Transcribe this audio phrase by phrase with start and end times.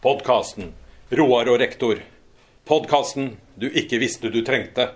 [0.00, 0.70] Podkasten
[1.12, 1.98] Roar og rektor.
[2.64, 4.86] Podkasten du ikke visste du trengte.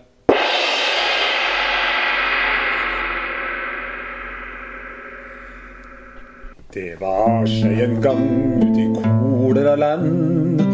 [6.72, 8.25] Det var seg en gang
[8.64, 10.72] ut i Koleraland uh,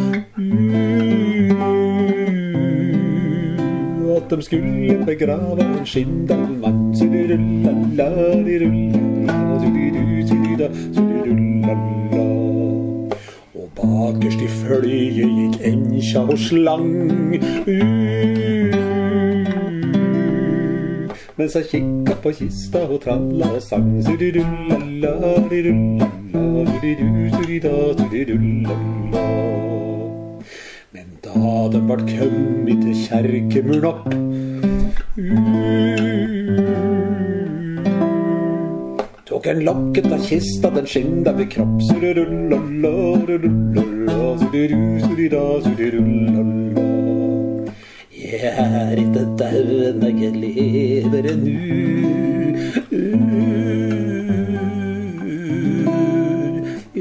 [4.15, 6.95] at de skulle begrave en skinndelmann.
[11.67, 12.10] Og
[13.83, 16.91] bakerst i følget gikk enkja og slang.
[17.67, 18.75] Uh,
[21.37, 23.89] mens jeg kikka på kista og tralla og sang.
[30.93, 34.09] Men da den vart kommet til kjerkemuren opp
[35.21, 36.70] Tok
[39.47, 41.81] en lokket av kista, den skinda ved kropp.
[48.21, 51.57] Jeg er ikke daud, jeg lever nu.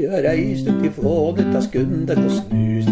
[0.00, 2.90] Jeg reiste til fånet av skundet og snus.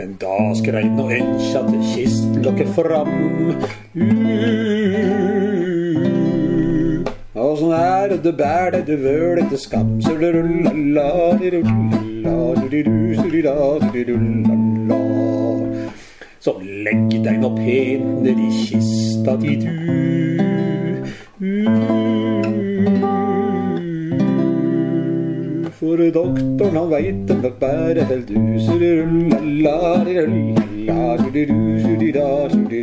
[0.00, 3.10] Men da skreid nå enkja til kistlokket fram.
[7.36, 10.00] Åssen er det bær det, du vøl etter skam.
[10.00, 10.16] Så
[16.64, 19.68] legg deg nå pent ned i kista di, du.
[25.80, 28.28] For doktoren han veit at nok bare helt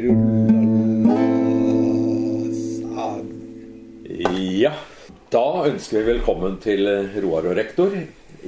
[0.02, 0.14] du.
[4.58, 4.72] Ja,
[5.30, 6.90] da ønsker vi velkommen til
[7.22, 7.94] Roar og rektor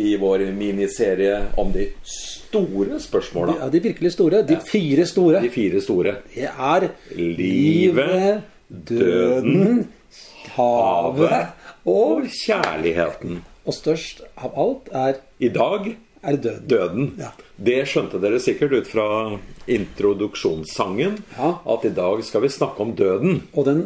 [0.01, 3.59] i vår miniserie om de store spørsmåla.
[3.61, 4.41] Ja, de virkelig store.
[4.49, 5.43] De fire store.
[5.45, 6.15] De fire store.
[6.33, 6.89] Det er
[7.21, 8.41] Livet,
[8.89, 9.85] døden,
[10.57, 13.43] havet og kjærligheten.
[13.69, 15.91] Og størst av alt er, I dag
[16.25, 16.65] er døden.
[16.67, 17.11] døden.
[17.21, 17.29] Ja.
[17.61, 19.05] Det skjønte dere sikkert ut fra
[19.69, 21.19] introduksjonssangen.
[21.37, 21.51] Ja.
[21.69, 23.43] At i dag skal vi snakke om døden.
[23.53, 23.83] Og den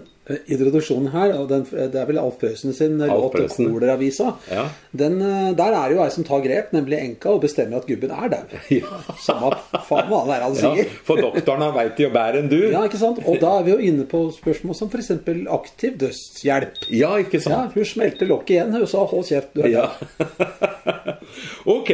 [0.48, 4.70] introduksjonen her, og den, det er vel Alf Prøysen sin eh, Alf låt Koleravisa, Ja.
[4.96, 7.88] den, eh, der er det jo ei som tar grep, nemlig enka, og bestemmer at
[7.90, 8.44] gubben er dau.
[9.26, 9.52] Samme
[9.90, 10.94] faen hva det er han Ja, sier.
[11.04, 12.58] for doktoren han veit jo bedre enn du.
[12.72, 13.20] Ja, ikke sant?
[13.28, 15.12] Og da er vi jo inne på spørsmål som f.eks.
[15.60, 16.88] aktiv dødshjelp.
[16.96, 17.74] Ja, ikke sant?
[17.76, 17.76] Ja.
[17.76, 19.90] Hun smelter lokket igjen og sa 'hold kjeft', du er Ja.
[21.66, 21.92] ok.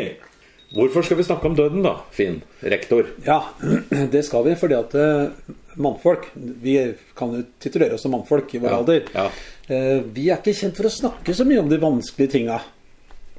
[0.70, 2.44] Hvorfor skal vi snakke om døden, da, Finn?
[2.62, 3.08] Rektor.
[3.26, 3.40] Ja,
[4.14, 6.74] det skal vi, fordi at eh, mannfolk Vi
[7.18, 9.08] kan jo titulere oss som mannfolk i vår Ja, alder.
[9.16, 9.30] ja.
[9.70, 12.60] Eh, Vi er ikke kjent for å snakke så mye om de vanskelige tinga.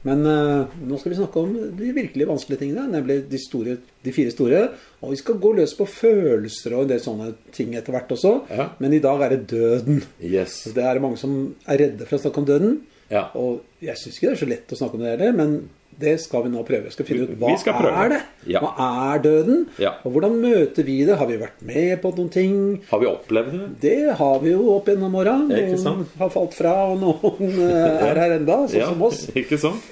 [0.02, 4.12] Men eh, nå skal vi snakke om de virkelig vanskelige tingene, nemlig de, store, de
[4.16, 4.62] fire store.
[5.04, 8.32] Og vi skal gå løs på følelser og en del sånne ting etter hvert også.
[8.48, 8.70] Ja.
[8.80, 10.00] Men i dag er det døden.
[10.24, 10.62] Yes.
[10.72, 11.34] Det er mange som
[11.68, 12.78] er redde for å snakke om døden.
[13.12, 13.26] Ja.
[13.36, 15.54] Og jeg syns ikke det er så lett å snakke om det heller, men
[16.00, 16.88] det skal vi nå prøve.
[16.88, 18.20] Vi skal finne ut hva skal er det?
[18.48, 18.62] Ja.
[18.64, 19.62] Hva er døden?
[19.82, 19.94] Ja.
[20.06, 21.16] Og hvordan møter vi det?
[21.20, 22.54] Har vi vært med på noen ting?
[22.90, 23.68] Har vi opplevd det?
[23.84, 25.36] Det har vi jo opp gjennom åra.
[25.50, 29.24] Ja, ikke Noen har falt fra, og noen eh, er her enda, sånn som oss.
[29.42, 29.90] ikke sant?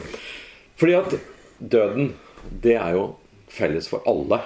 [0.78, 1.18] Fordi at
[1.58, 2.12] døden,
[2.62, 3.10] det er jo
[3.52, 4.40] felles for alle.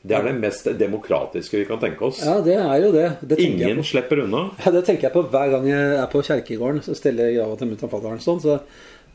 [0.00, 2.22] Det er det mest demokratiske vi kan tenke oss.
[2.24, 3.08] Ja, det er jo det.
[3.20, 3.88] Det Ingen på.
[3.90, 4.46] slipper unna.
[4.64, 6.80] Ja, det tenker jeg på hver gang jeg er på kjerkegården.
[6.86, 8.56] Så steller jeg grava til mutter'n fadderen sånn, så,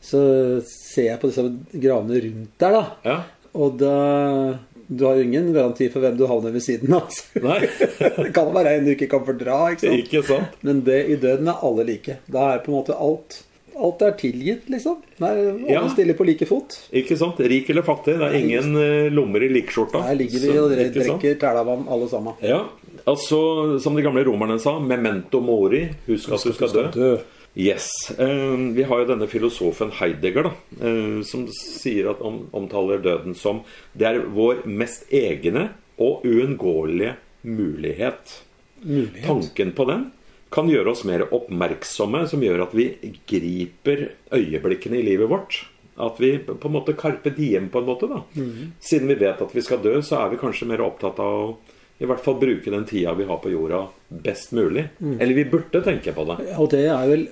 [0.02, 0.20] så
[0.66, 1.44] ser jeg på disse
[1.82, 2.84] gravene rundt der, da.
[3.04, 3.16] Ja.
[3.56, 4.58] Og da
[4.88, 7.08] Du har jo ingen garanti for hvem du havner ved siden av.
[7.08, 7.24] altså.
[8.22, 10.04] Det kan være en du ikke kan fordra, ikke sant?
[10.04, 10.60] ikke sant?
[10.62, 12.18] Men det, i døden er alle like.
[12.30, 13.42] Da er på en måte alt
[13.76, 15.02] Alt er tilgitt, liksom.
[15.20, 15.82] Nei, alle Ja.
[15.92, 16.72] stiller på like fot.
[16.96, 17.36] Ikke sant?
[17.44, 18.14] Rik eller fattig.
[18.16, 20.00] Det er ingen eh, lommer i likskjorta.
[20.06, 22.38] Der ligger vi og drikker tælavann, alle sammen.
[22.40, 22.62] Ja,
[23.06, 23.38] altså
[23.82, 27.14] som de gamle romerne sa, memento mori, husk at du skal dø.
[27.56, 27.88] Yes.
[28.18, 30.52] Eh, vi har jo denne filosofen Heidegger, da,
[30.84, 33.62] eh, som sier at om, omtaler døden som
[33.96, 37.14] det er vår mest egne og uunngåelige
[37.48, 38.42] mulighet.
[38.84, 39.24] Mulighet.
[39.24, 40.10] Tanken på den
[40.52, 42.90] kan gjøre oss mer oppmerksomme, som gjør at vi
[43.28, 45.62] griper øyeblikkene i livet vårt.
[45.96, 48.08] At vi på en måte karpe diem, på en måte.
[48.10, 48.20] da.
[48.84, 51.56] Siden vi vet at vi skal dø, så er vi kanskje mer opptatt av å
[51.98, 54.82] i hvert fall bruke den tida vi har på jorda, best mulig.
[55.00, 56.36] Eller vi burde tenke på det.
[56.60, 57.22] Og det er vel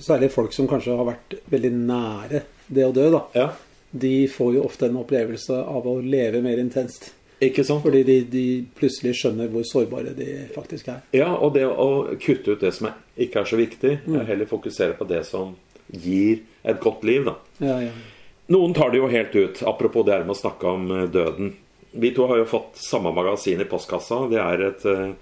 [0.00, 2.42] særlig folk som kanskje har vært veldig nære
[2.72, 3.24] det å dø, da.
[3.34, 3.48] Ja,
[3.92, 7.10] De får jo ofte en opplevelse av å leve mer intenst.
[7.42, 7.82] Ikke sant?
[7.82, 8.44] Fordi de, de
[8.78, 11.00] plutselig skjønner hvor sårbare de faktisk er.
[11.12, 11.88] Ja, og det å
[12.22, 12.94] kutte ut det som er,
[13.26, 14.22] ikke er så viktig, Mm.
[14.30, 15.56] heller fokusere på det som
[15.90, 17.34] gir et godt liv, da.
[17.58, 17.90] Ja, ja.
[18.54, 21.52] Noen tar det jo helt ut, apropos det her med å snakke om eh, døden.
[21.92, 24.22] Vi to har jo fått samme magasin i postkassa.
[24.30, 25.12] Det er et, eh,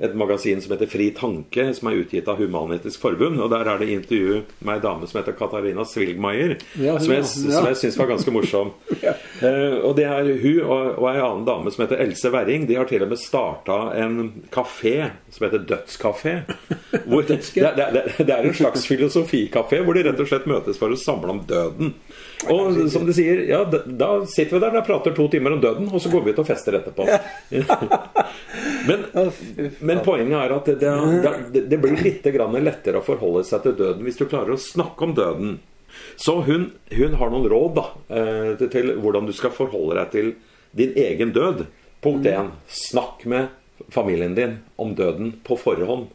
[0.00, 3.40] et magasin som heter Fri tanke, som er utgitt av Human-Etisk Forbund.
[3.40, 7.26] Og der er det intervju med ei dame som heter Katarina Svilgmaier, Ja, som jeg,
[7.50, 7.64] ja.
[7.68, 8.74] jeg syns var ganske morsom.
[9.40, 12.66] Eh, og det er hun og, og ei annen dame som heter Else Werring.
[12.68, 16.34] De har til og med starta en kafé som heter Dødskafé.
[17.08, 20.76] Hvor det, det, det, det er en slags filosofikafé hvor de rett og slett møtes
[20.76, 21.94] for å samle om døden.
[22.52, 25.88] Og som de sier, ja, da sitter vi der og prater to timer om døden,
[25.92, 27.06] og så går vi ut og fester etterpå.
[28.88, 29.04] men,
[29.80, 30.92] men poenget er at det,
[31.52, 34.60] det, det, blir litt grann lettere å forholde seg til døden hvis du klarer å
[34.60, 35.58] snakke om døden.
[36.20, 40.12] Så hun, hun har noen råd da, eh, til, til hvordan du skal forholde deg
[40.14, 40.32] til
[40.76, 41.66] din egen død.
[42.00, 42.52] Punkt én.
[42.70, 43.50] Snakk med
[43.92, 46.08] familien din om døden på forhånd.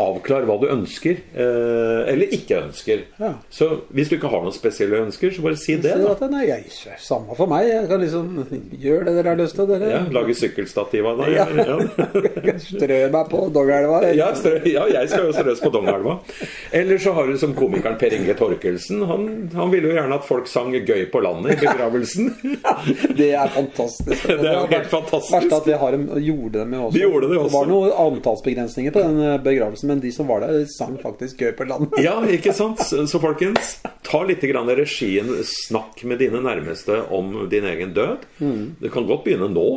[0.00, 3.02] Avklar hva du ønsker, eh, eller ikke ønsker.
[3.20, 3.34] Ja.
[3.52, 5.96] Så hvis du ikke har noen spesielle ønsker, så bare si det.
[6.00, 6.70] Da at, nei, jeg,
[7.02, 7.68] samme for meg.
[7.68, 8.30] Jeg kan liksom
[8.80, 9.68] gjøre det dere har lyst til.
[9.70, 9.90] Dere.
[9.92, 11.34] ja, Lage sykkelstativ av deg.
[11.36, 11.46] Ja.
[11.60, 12.56] Ja.
[12.70, 14.00] Strø meg på Dongelva.
[14.16, 14.30] Ja,
[14.64, 16.18] ja, jeg skal jo strøs på Dongelva.
[16.72, 19.02] Eller så har du som komikeren Per Inge Torkelsen.
[19.10, 22.30] Han, han ville jo gjerne at folk sang 'Gøy på landet' i begravelsen.
[23.20, 24.26] Det er fantastisk.
[24.28, 25.34] Det er jo helt fantastisk.
[25.34, 26.94] Verst at det har de, gjorde det med også.
[26.96, 27.52] De gjorde det også.
[27.56, 31.52] var noen antallsbegrensninger på den eh, begravelsen, men de som var der, sang faktisk gøy
[31.58, 31.98] på land.
[32.00, 32.80] Ja, ikke sant?
[32.86, 33.76] Så, folkens,
[34.06, 35.34] ta litt grann regien.
[35.50, 38.24] Snakk med dine nærmeste om din egen død.
[38.80, 39.68] Det kan godt begynne nå.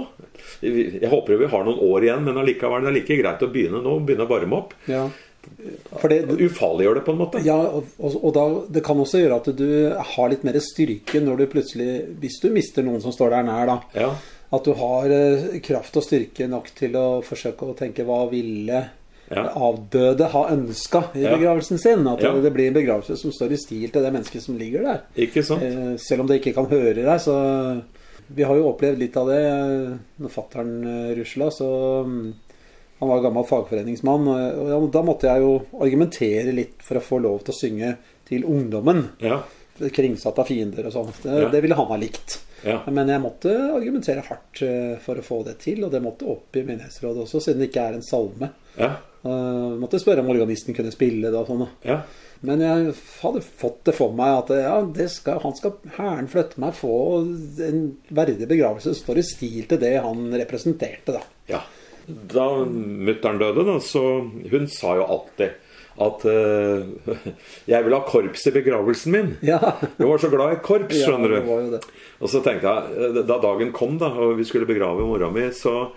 [0.63, 3.83] Jeg håper vi har noen år igjen, men allikevel det er like greit å begynne
[3.83, 3.97] nå.
[4.05, 4.75] Begynne å varme opp.
[4.89, 5.07] Ja.
[5.99, 7.41] Fordi, Ufarliggjør det på en måte.
[7.43, 8.43] ja, og, og, og da,
[8.77, 11.89] det kan også gjøre at du har litt mer styrke når du plutselig
[12.21, 13.75] Hvis du mister noen som står der nær, da.
[14.05, 14.13] Ja.
[14.53, 18.83] At du har eh, kraft og styrke nok til å forsøke å tenke hva ville
[19.35, 19.43] Ja.
[19.55, 22.07] avdøde ha ønska i begravelsen sin?
[22.07, 22.33] At Ja.
[22.41, 25.01] det blir en begravelse som står i stil til det mennesket som ligger der.
[25.17, 25.61] Ikke sant?
[25.63, 27.81] Eh, Selv om det ikke kan høre deg, så
[28.33, 29.99] Vi har jo opplevd litt av det.
[30.19, 30.85] Når fattern
[31.17, 32.33] rusla, så mm,
[33.01, 34.27] Han var gammel fagforeningsmann.
[34.71, 38.43] Og da måtte jeg jo argumentere litt for å få lov til å synge til
[38.45, 39.09] ungdommen.
[39.19, 39.41] Ja.
[39.77, 41.11] Kringsatt av fiender og sånn.
[41.21, 41.49] Det, Ja.
[41.49, 42.39] det ville han ha likt.
[42.63, 42.79] Ja.
[42.89, 46.55] Men jeg måtte argumentere hardt eh, for å få det til, og det måtte opp
[46.55, 48.49] i menighetsrådet også, siden det ikke er en salme.
[48.77, 48.95] Ja.
[49.23, 51.65] Uh, måtte spørre om organisten kunne spille det og sånn.
[51.65, 51.71] da.
[51.87, 52.01] ja.
[52.43, 52.91] Men jeg
[53.21, 56.95] hadde fått det for meg at ja, det skal, han skal Hæren flytte meg få
[57.63, 61.21] en verdig begravelse Det står i stil til det han representerte, da.
[61.47, 61.61] Ja.
[62.03, 64.03] Da mutter'n døde, da, så
[64.51, 65.55] Hun sa jo alltid
[66.03, 67.13] at uh,
[67.69, 69.27] jeg vil ha korps i begravelsen min.
[69.45, 69.59] Ja,
[69.99, 71.75] Hun var så glad i korps, ja skjønner det du.
[71.75, 71.83] det.
[72.17, 75.45] Og så tenkte jeg, eh, da dagen kom da, og vi skulle begrave mora mi,
[75.53, 75.91] så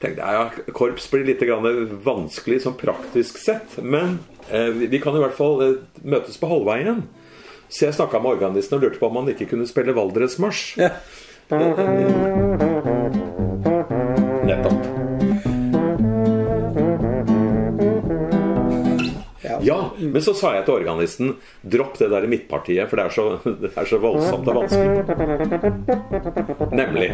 [0.00, 1.66] tenkte jeg ja, korps blir litt grann
[2.04, 3.78] vanskelig sånn praktisk sett.
[3.82, 4.18] Men
[4.48, 7.04] eh, vi vi kan i hvert fall eh, møtes på halvveien.
[7.70, 10.80] Så jeg snakka med organisten og lurte på om han ikke kunne spille Valdresmarsj.
[10.80, 10.94] Ja.
[20.00, 23.14] Ja, men så sa jeg til organisten Dropp det der i midtpartiet, for det er
[23.14, 23.26] så,
[23.64, 25.04] det er så voldsomt og vanskelig.
[26.72, 27.08] Nemlig.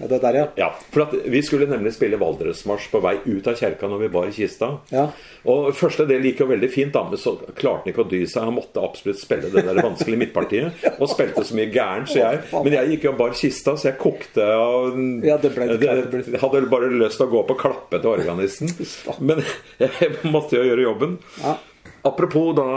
[0.00, 0.46] Ja, det der, ja.
[0.58, 4.08] Ja, for at Vi skulle nemlig spille Valdresmarsj på vei ut av kjerka når vi
[4.14, 4.70] bar kista.
[4.94, 5.06] Ja.
[5.50, 8.22] Og første del gikk jo veldig fint, da, men så klarte han ikke å dy
[8.26, 8.46] seg.
[8.48, 10.84] Han måtte absolutt spille det der vanskelige midtpartiet.
[11.00, 13.90] Og spilte så mye gærent, så jeg Men jeg gikk jo og bar kista, så
[13.90, 17.60] jeg kokte og Ja, det ble- det, hadde bare lyst til å gå opp og
[17.60, 18.70] klappe til organisten.
[19.28, 19.42] Men
[19.82, 21.18] jeg måtte jo gjøre jobben.
[21.42, 21.56] Ja.
[22.04, 22.68] Apropos da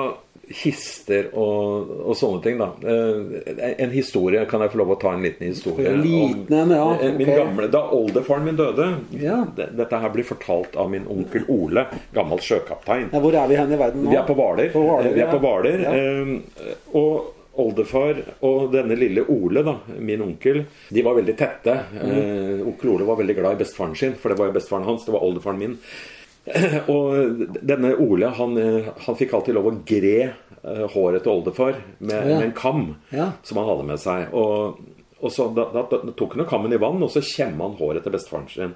[0.47, 2.69] kister og, og sånne ting, da.
[2.87, 5.91] Eh, En historie, kan jeg få lov å ta en liten historie?
[5.99, 7.11] Liten en, ja, okay.
[7.17, 8.85] Min gamle, Da oldefaren min døde
[9.19, 9.41] Ja.
[9.57, 11.83] Dette her blir fortalt av min onkel Ole,
[12.15, 13.09] gammel sjøkaptein.
[13.11, 14.13] Ja, hvor er vi hen i verden nå?
[14.15, 14.71] Vi er på Hvaler.
[14.71, 15.41] Eh, Vi er på.
[15.43, 15.83] Hvaler.
[15.91, 20.59] Eh, Og oldefar og denne lille Ole, da, min onkel,
[20.93, 21.73] de var veldig tette.
[21.97, 25.03] Eh, onkel Ole var veldig glad i bestefaren sin, for det var jo bestefaren hans.
[25.07, 25.73] Det var oldefaren min.
[26.93, 31.75] Og denne Ole, han, eh, han fikk alltid lov å gre eh, håret til oldefar
[31.99, 32.37] med, Ja.
[32.39, 33.31] med en kam Ja.
[33.43, 34.33] som han hadde med seg.
[34.33, 34.79] Og,
[35.19, 38.03] og så da, da, da tok han kammen i vann, og så kjemma han håret
[38.05, 38.75] til bestefaren sin.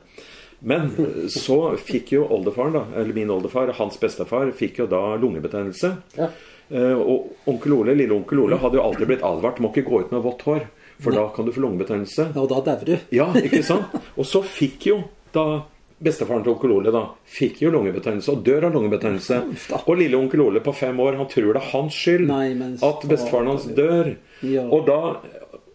[0.61, 0.91] Men
[1.33, 5.95] så fikk jo oldefaren, da, eller min oldefar, hans bestefar, fikk jo da lungebetennelse.
[6.19, 6.27] Ja.
[6.69, 10.03] Eh, og onkel Ole, lille onkel Ole hadde jo alltid blitt advart må ikke gå
[10.05, 10.67] ut med vått hår,
[11.01, 12.27] for da kan du få lungebetennelse.
[12.37, 12.93] Og da dauer du.
[13.17, 13.89] Ja, ikke sant?
[14.15, 14.99] Og så fikk jo
[15.33, 15.63] da
[16.03, 19.41] bestefaren til onkel Ole da, fikk jo lungebetennelse og dør av lungebetennelse.
[19.85, 22.49] Og lille onkel Ole på fem år, han tror det er hans skyld Nei,
[22.81, 24.15] at bestefaren hans dør.
[24.41, 24.65] Ja.
[24.69, 25.01] Og da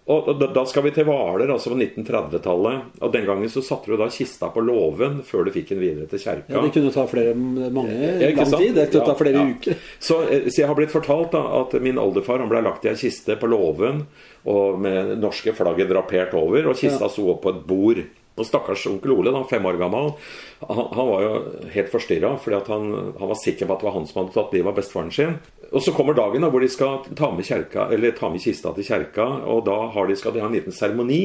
[0.08, 2.82] Og da- da skal vi til Hvaler, altså på 1930-tallet.
[3.02, 6.06] Og den gangen så satte du da kista på låven før du fikk den videre
[6.06, 6.46] til kjerka.
[6.54, 8.74] Ja, det kunne ta flere, mange Ja, lang tid.
[8.76, 9.42] Det kunne ta flere ja.
[9.50, 9.74] uker.
[9.98, 12.88] Så, eh, så jeg har blitt fortalt da at min oldefar han ble lagt i
[12.88, 14.06] ei kiste på låven
[14.46, 18.04] og med norske flagget drapert over, og kista sto opp på et bord.
[18.36, 20.10] Og stakkars onkel Ole, da, fem år gammel,
[20.60, 21.36] han, han var jo
[21.72, 24.52] helt forstyrra, fordi han, han var sikker på at det var han som hadde tatt
[24.56, 25.38] livet av bestefaren sin.
[25.72, 28.72] Og så kommer dagen da, hvor de skal ta med, kjerka, eller ta med kista
[28.76, 31.22] til kjerka, og da har de, skal de ha en liten seremoni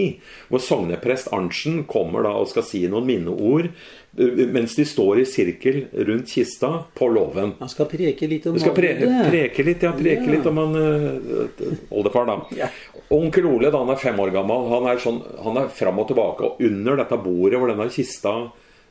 [0.49, 5.27] hvor sogneprest Arntzen kommer da og skal si noen minneord eh, mens de står i
[5.29, 7.55] sirkel rundt kista på låven.
[7.61, 8.95] Han skal preke litt om skal pre
[9.29, 9.93] preke litt, ja.
[9.97, 10.33] Preke Ja.
[10.35, 12.39] litt om han uh, oldefar, da.
[12.57, 12.71] Ja.
[13.13, 16.09] Onkel Ole, da han er fem år gammel, han er, sånn, han er fram og
[16.09, 18.35] tilbake og under dette bordet hvor denne kista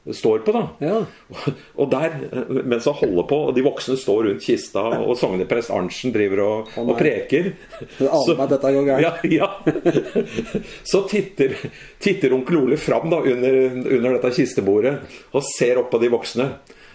[0.09, 0.63] står på, da.
[0.81, 1.01] Ja.
[1.81, 2.17] Og der,
[2.65, 6.73] mens han holder på, og de voksne står rundt kista, og sogneprest Arntzen driver og,
[6.81, 7.53] oh, og preker
[7.99, 9.25] Du aner meg at dette går gærent.
[9.29, 9.49] ja, ja.
[10.91, 11.55] Så titter,
[12.03, 14.97] titter onkel Ole fram da under, under dette kistebordet
[15.37, 16.51] og ser opp på de voksne.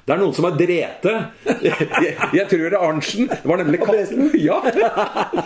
[0.06, 1.12] Det er noen som er drete.
[1.66, 1.86] Jeg,
[2.30, 3.30] jeg, tror det er Arntzen.
[3.32, 4.28] Det var nemlig katten.
[4.46, 4.60] Ja.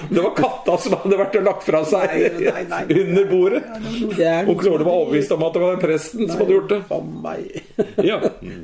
[0.09, 2.79] Det var katta som hadde vært og lagt fra seg Nei, nei, nei.
[2.99, 3.61] under bordet.
[3.69, 6.79] Og Onkel Ole var overbevist om at det var presten som hadde gjort det.
[6.89, 7.45] For meg.
[8.03, 8.17] Ja,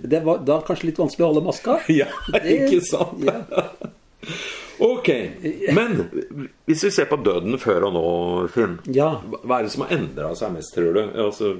[0.03, 1.77] Det var da kanskje litt vanskelig å holde maska.
[2.01, 2.09] ja
[2.41, 3.23] ikke sant?
[3.23, 3.37] Ja.
[4.83, 5.07] Ok.
[5.77, 6.01] Men
[6.67, 8.03] hvis vi ser på døden før og nå,
[8.51, 8.75] Finn.
[8.91, 9.13] Ja.
[9.45, 11.01] Hva er det som har endra seg mest, tror du?
[11.23, 11.53] Altså,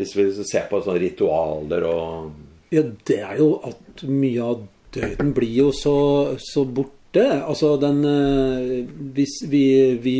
[0.00, 2.32] hvis vi ser på sånne ritualer og
[2.72, 5.94] Ja, det er jo at mye av døden blir jo så,
[6.40, 6.98] så borte.
[7.12, 9.60] Altså den eh, Hvis vi,
[10.00, 10.14] vi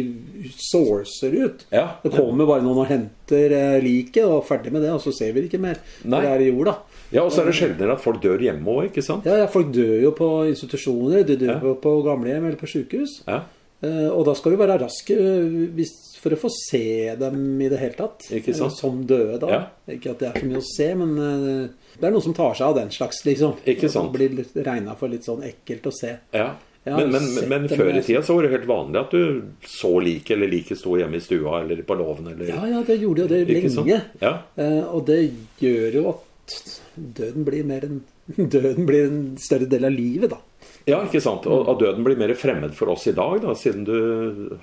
[0.60, 1.86] sourcer ut Ja.
[2.02, 5.32] Det kommer bare noen og henter eh, liket, og ferdig med det, og så ser
[5.32, 5.80] vi det ikke mer.
[6.04, 6.20] Nei.
[6.20, 6.74] Det er i jorda.
[7.12, 9.24] Ja, og så er det sjeldnere at folk dør hjemme òg, ikke sant?
[9.28, 11.74] Ja, ja, folk dør jo på institusjoner, de dør Ja.
[11.80, 13.18] på, gamlehjem eller på sykehus.
[13.28, 13.42] Ja.
[13.82, 15.84] Eh, og da skal du være rask eh,
[16.22, 16.82] for å få se
[17.18, 18.28] dem i det hele tatt.
[18.30, 18.76] Ikke sant?
[18.78, 19.48] Som døde, da.
[19.50, 19.62] Ja.
[19.96, 22.54] Ikke at det er for mye å se, men eh, det er noen som tar
[22.58, 23.56] seg av den slags, liksom.
[23.66, 24.14] Ikke sant?
[24.14, 26.18] Det blir regna for litt sånn ekkelt å se.
[26.36, 26.52] ja.
[26.82, 30.32] Men, men, men før i tida så var det helt vanlig at du så liket,
[30.34, 33.28] eller liket sto hjemme i stua eller på låven eller Ja, ja, det gjorde jo
[33.30, 34.00] det lenge.
[34.18, 34.32] Ja.
[34.58, 35.20] Eh, og det
[35.62, 36.56] gjør jo at
[36.96, 38.00] døden blir mer en
[38.56, 40.40] Døden blir en større del av livet, da.
[40.88, 41.46] Ja, ikke sant?
[41.46, 43.96] Og, og døden blir mer fremmed for oss i dag, da, siden du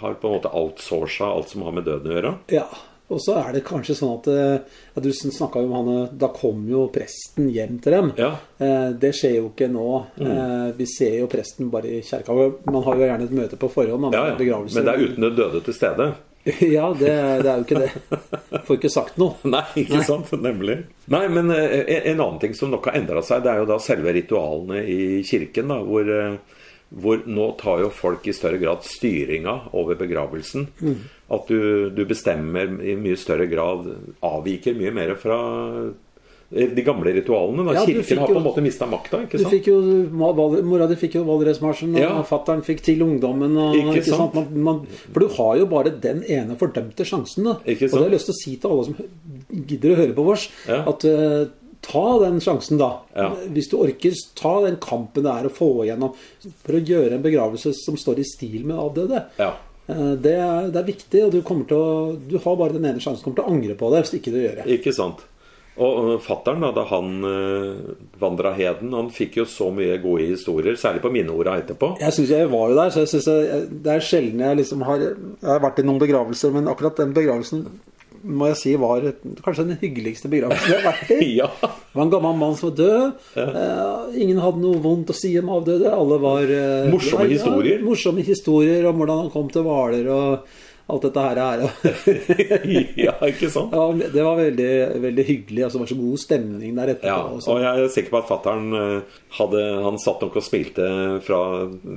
[0.02, 2.38] har på en måte outsourca alt som har med døden å gjøre.
[2.60, 2.68] Ja.
[3.10, 6.12] Og så er det kanskje sånn at eh, ja, Du snakka jo om han eh,
[6.22, 8.12] Da kom jo presten hjem til dem.
[8.22, 8.36] Ja.
[8.62, 9.88] Eh, det skjer jo ikke nå.
[10.22, 12.36] Eh, vi ser jo presten bare i kjerka.
[12.70, 14.04] Man har jo gjerne et møte på forhånd.
[14.06, 14.60] man Ja, ja.
[14.62, 16.12] Men det er uten den døde til stede.
[16.60, 17.10] ja, det,
[17.43, 18.62] det er jo ikke det.
[18.65, 19.36] Får ikke sagt noe.
[19.55, 20.31] Nei, ikke sant?
[20.39, 20.81] Nemlig.
[21.12, 23.69] Nei, men eh, en en annen ting som nok har endra seg, det er jo
[23.69, 25.74] da selve ritualene i kirken.
[25.74, 30.69] da, hvor, eh, hvor nå tar jo folk i større grad styringa over begravelsen.
[30.79, 31.00] Mm.
[31.36, 33.91] At du, du bestemmer i mye større grad
[34.25, 35.38] Avviker mye mer fra
[36.50, 37.65] de gamle ritualene.
[37.68, 37.74] Da.
[37.77, 39.51] Ja, Kirken har på en måte mista makta, Du sant?
[39.53, 39.75] fikk jo,
[40.10, 42.24] Mora di fikk jo Valdresmarsjen, og Ja.
[42.24, 43.56] fattern fikk til ungdommen.
[43.58, 44.34] Og, Ikke ikke sant?
[44.34, 44.79] Man, man,
[45.13, 47.44] for du har jo bare den ene fordømte sjansen.
[47.46, 47.51] Da.
[47.62, 48.96] Og det har jeg lyst til å si til alle som
[49.68, 50.82] gidder å høre på vårs, Ja.
[50.89, 51.46] at uh,
[51.82, 52.89] ta den sjansen, da.
[53.15, 53.29] Ja.
[53.53, 56.13] Hvis du orker, ta den kampen det er å få igjennom
[56.65, 59.25] for å gjøre en begravelse som står i stil med avdøde.
[59.38, 59.53] Ja.
[59.88, 63.22] Eh, Det er, det er viktig, og du, å, du har bare den ene sjansen.
[63.24, 64.79] Du kommer til å angre på det hvis ikke du gjør det.
[64.79, 65.24] Ikke sant.
[65.79, 71.03] Og fattern, da, han uh, vandra heden, han fikk jo så mye gode historier, særlig
[71.05, 71.93] på mine ord etterpå.
[72.01, 74.83] Jeg synes jeg var jo der, så jeg synes jeg, det er sjelden jeg liksom
[74.88, 77.63] har Jeg har vært i noen begravelser, men akkurat den begravelsen
[78.19, 79.05] må jeg si var
[79.45, 81.27] kanskje den hyggeligste begravelsen jeg har vært i.
[81.39, 81.50] Ja.
[81.59, 83.21] Det var en gammel mann som var død.
[83.41, 85.89] Eh, ingen hadde noe vondt å si om avdøde.
[85.89, 87.86] Alle var eh, Morsomme ja, ja, historier.
[87.86, 90.57] morsomme historier om hvordan han kom til Hvaler og
[90.89, 91.38] alt dette her.
[91.38, 91.63] er.
[93.08, 93.74] ja, ikke sant?
[93.75, 94.69] Ja, det var veldig,
[95.03, 95.63] veldig hyggelig.
[95.65, 97.08] Altså, det var så god stemning der etterpå.
[97.08, 98.67] Ja, og og jeg er sikker på at fattern
[99.38, 100.89] hadde Han satt nok og smilte
[101.25, 101.39] fra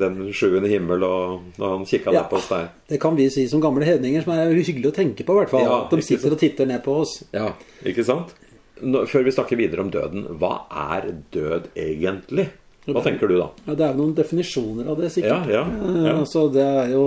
[0.04, 2.22] den sjuende himmel og og han kikka Ja.
[2.22, 2.68] ned på oss der.
[2.88, 5.32] Det kan vi si som gamle hedninger, som er hyggelig å tenke på.
[5.36, 6.32] i hvert fall Ja, At de sitter sant.
[6.32, 7.24] og titter ned på oss.
[7.32, 7.52] Ja,
[7.84, 8.34] ikke sant?
[8.82, 12.48] Nå, før vi snakker videre om døden, hva er død egentlig?
[12.88, 13.46] Hva tenker du da?
[13.68, 15.46] Ja, Det er jo noen definisjoner av det, sikkert.
[15.46, 16.14] Ja, ja, Eh, ja.
[16.18, 17.04] Altså, det er jo,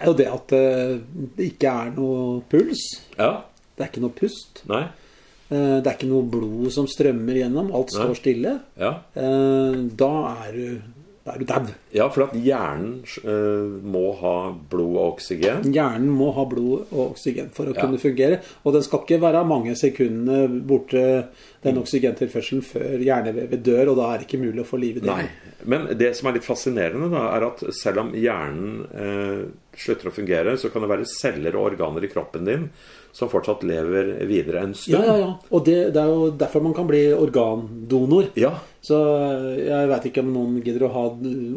[0.00, 0.98] er jo det at eh,
[1.36, 2.84] det ikke er noe puls.
[3.18, 3.30] Ja?
[3.76, 4.62] Det er ikke noe pust.
[4.70, 4.82] Nei?
[5.48, 7.68] Eh, Det er ikke noe blod som strømmer gjennom.
[7.74, 8.02] Alt Nei.
[8.02, 8.54] står stille.
[8.80, 8.92] Ja?
[9.14, 10.12] Eh, Da
[10.46, 10.82] er du
[11.26, 11.72] da er du dau.
[11.90, 14.34] Ja, for at hjernen uh, må ha
[14.70, 15.64] blod og oksygen.
[15.74, 17.80] Hjernen må ha blod og oksygen for å Ja.
[17.82, 18.38] kunne fungere.
[18.62, 21.02] Og den skal ikke være mange sekundene borte,
[21.66, 25.02] den oksygentilførselen, før hjernevevet dør, og da er det ikke mulig å få liv i
[25.02, 25.10] det.
[25.10, 25.26] Nei.
[25.66, 29.42] Men det som er litt fascinerende, da, er at selv om hjernen uh,
[29.76, 32.68] slutter å fungere, så kan det være celler og organer i kroppen din
[33.16, 35.00] som fortsatt lever videre en stund.
[35.00, 35.18] ja, ja.
[35.22, 35.28] ja.
[35.48, 38.28] Og det, det er jo derfor man kan bli organdonor.
[38.36, 38.52] Ja,
[38.84, 38.98] Så
[39.56, 41.04] jeg veit ikke om noen gidder å ha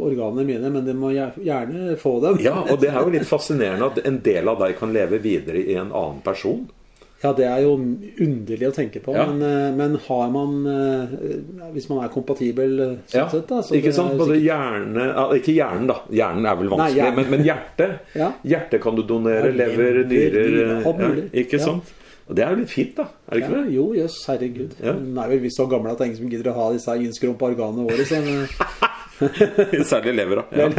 [0.08, 2.40] organene mine, men de må gjerne få dem.
[2.46, 5.60] ja, og det er jo litt fascinerende at en del av deg kan leve videre
[5.60, 6.64] i en annen person.
[7.20, 9.12] Ja, det er jo underlig å tenke på.
[9.18, 9.26] Ja.
[9.28, 11.16] Men, eh, men har man eh,
[11.76, 14.16] Hvis man er kompatibel eh, sånn Ja, sett, da så ikke sant?
[14.16, 15.98] Både sikkert- hjerne Ikke hjernen, da.
[16.16, 17.02] Hjernen er vel vanskelig.
[17.02, 17.16] hjernen.
[17.20, 18.30] men, men hjertet Ja.
[18.48, 19.52] Hjertet kan du donere.
[19.52, 21.26] Lever, nyrer.
[21.44, 21.92] Ikke sant?
[22.30, 23.08] Og det er jo litt fint, da.
[23.28, 23.74] Er det ikke ja, det?
[23.74, 24.74] Jo, jøss, herregud.
[24.86, 24.92] Ja.
[24.94, 26.94] Nei er vi er så gamle at det er ingen som gidder å ha disse
[27.02, 28.06] innskrumpa organene våre.
[28.06, 28.20] Så,
[29.90, 30.44] Særlig levera.
[30.56, 30.70] Ja.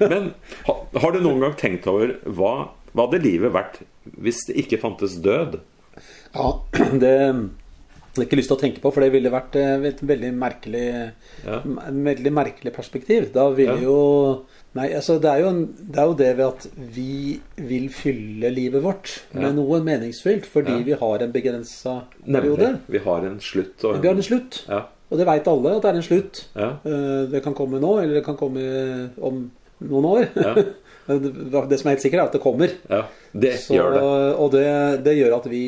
[0.00, 0.30] Men
[0.66, 2.54] har, har du noen gang tenkt over hva,
[2.94, 3.80] hva hadde livet vært
[4.20, 5.60] hvis det ikke fantes død?
[6.34, 6.46] ja,
[7.02, 7.12] det
[8.16, 11.12] har ikke lyst til å tenke på, for det ville vært eh, et veldig merkelig,
[11.46, 11.60] Ja.
[11.64, 13.30] veldig merkelig perspektiv.
[13.32, 13.86] Da ville Ja.
[13.88, 14.44] jo
[14.74, 18.48] Nei, altså det er jo, en, det er jo det ved at vi vil fylle
[18.54, 19.50] livet vårt med Ja.
[19.52, 20.84] noe meningsfylt fordi Ja.
[20.86, 22.78] vi har en begrensa periode.
[22.88, 23.84] Vi har en slutt.
[23.84, 24.62] Og Vi har en slutt.
[24.68, 24.86] Ja.
[25.10, 26.44] Og det veit alle at det er en slutt.
[26.56, 26.70] Ja.
[26.86, 30.28] Eh, Det kan komme nå, eller det kan komme om noen år.
[31.06, 32.72] Det som er helt sikkert, er at det kommer.
[32.90, 33.02] ja.
[33.32, 34.02] Det Så, gjør det.
[34.44, 34.64] og det,
[35.06, 35.62] det gjør at vi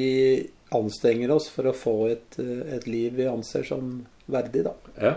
[0.75, 2.39] anstrenger oss for å få et,
[2.77, 4.73] et liv vi anser som verdig, da.
[5.01, 5.15] Ja.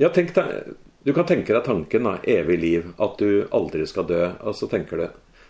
[0.00, 2.16] ja, tenk deg Du kan tenke deg tanken, da.
[2.28, 2.88] Evig liv.
[2.98, 4.22] At du aldri skal dø.
[4.44, 5.06] Og så tenker du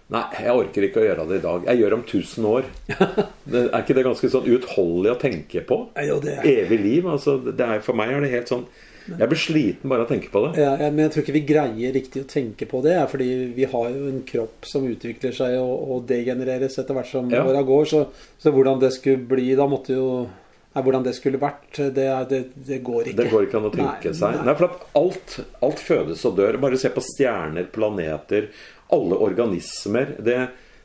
[0.09, 1.65] Nei, jeg orker ikke å gjøre det i dag.
[1.69, 2.69] Jeg gjør det om 1000 år.
[3.53, 5.77] Det, er ikke det ganske sånn uutholdelig å tenke på?
[6.05, 7.07] Jo, det Evig liv.
[7.09, 8.65] altså det er, For meg er det helt sånn
[9.09, 10.61] Jeg blir sliten bare av å tenke på det.
[10.61, 12.97] Ja, men jeg tror ikke vi greier riktig å tenke på det.
[13.09, 17.31] Fordi vi har jo en kropp som utvikler seg og, og degenereres etter hvert som
[17.33, 17.45] Ja.
[17.49, 17.89] åra går.
[17.89, 18.03] Så,
[18.39, 20.11] så hvordan det skulle bli da, måtte jo
[20.77, 22.39] Nei, hvordan det skulle vært, det, det,
[22.69, 23.17] det går ikke.
[23.23, 24.35] Det går ikke an å tenke Nei, seg.
[24.37, 24.45] nei.
[24.47, 26.59] Nei, for alt, alt fødes og dør.
[26.61, 28.51] Bare se på stjerner, planeter,
[28.95, 30.13] alle organismer.
[30.23, 30.37] Det,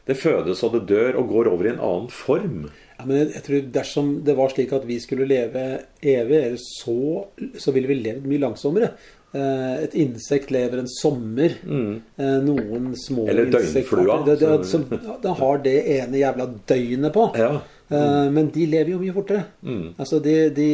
[0.07, 2.63] det fødes og det dør og går over i en annen form.
[2.99, 5.63] Ja, men jeg, jeg tror Dersom det var slik at vi skulle leve
[6.01, 7.25] evig, eller så,
[7.57, 8.91] så ville vi levd mye langsommere.
[9.33, 11.55] Eh, Et insekt lever en sommer.
[11.65, 16.45] Eh, Noen små insekter Eller døgnflua, Det, det, som- som, den har det ene jævla
[16.69, 17.29] døgnet på.
[17.41, 17.51] Ja.
[17.93, 19.43] Eh, Men de lever jo mye fortere.
[19.61, 19.85] Mm.
[20.01, 20.67] Altså de, de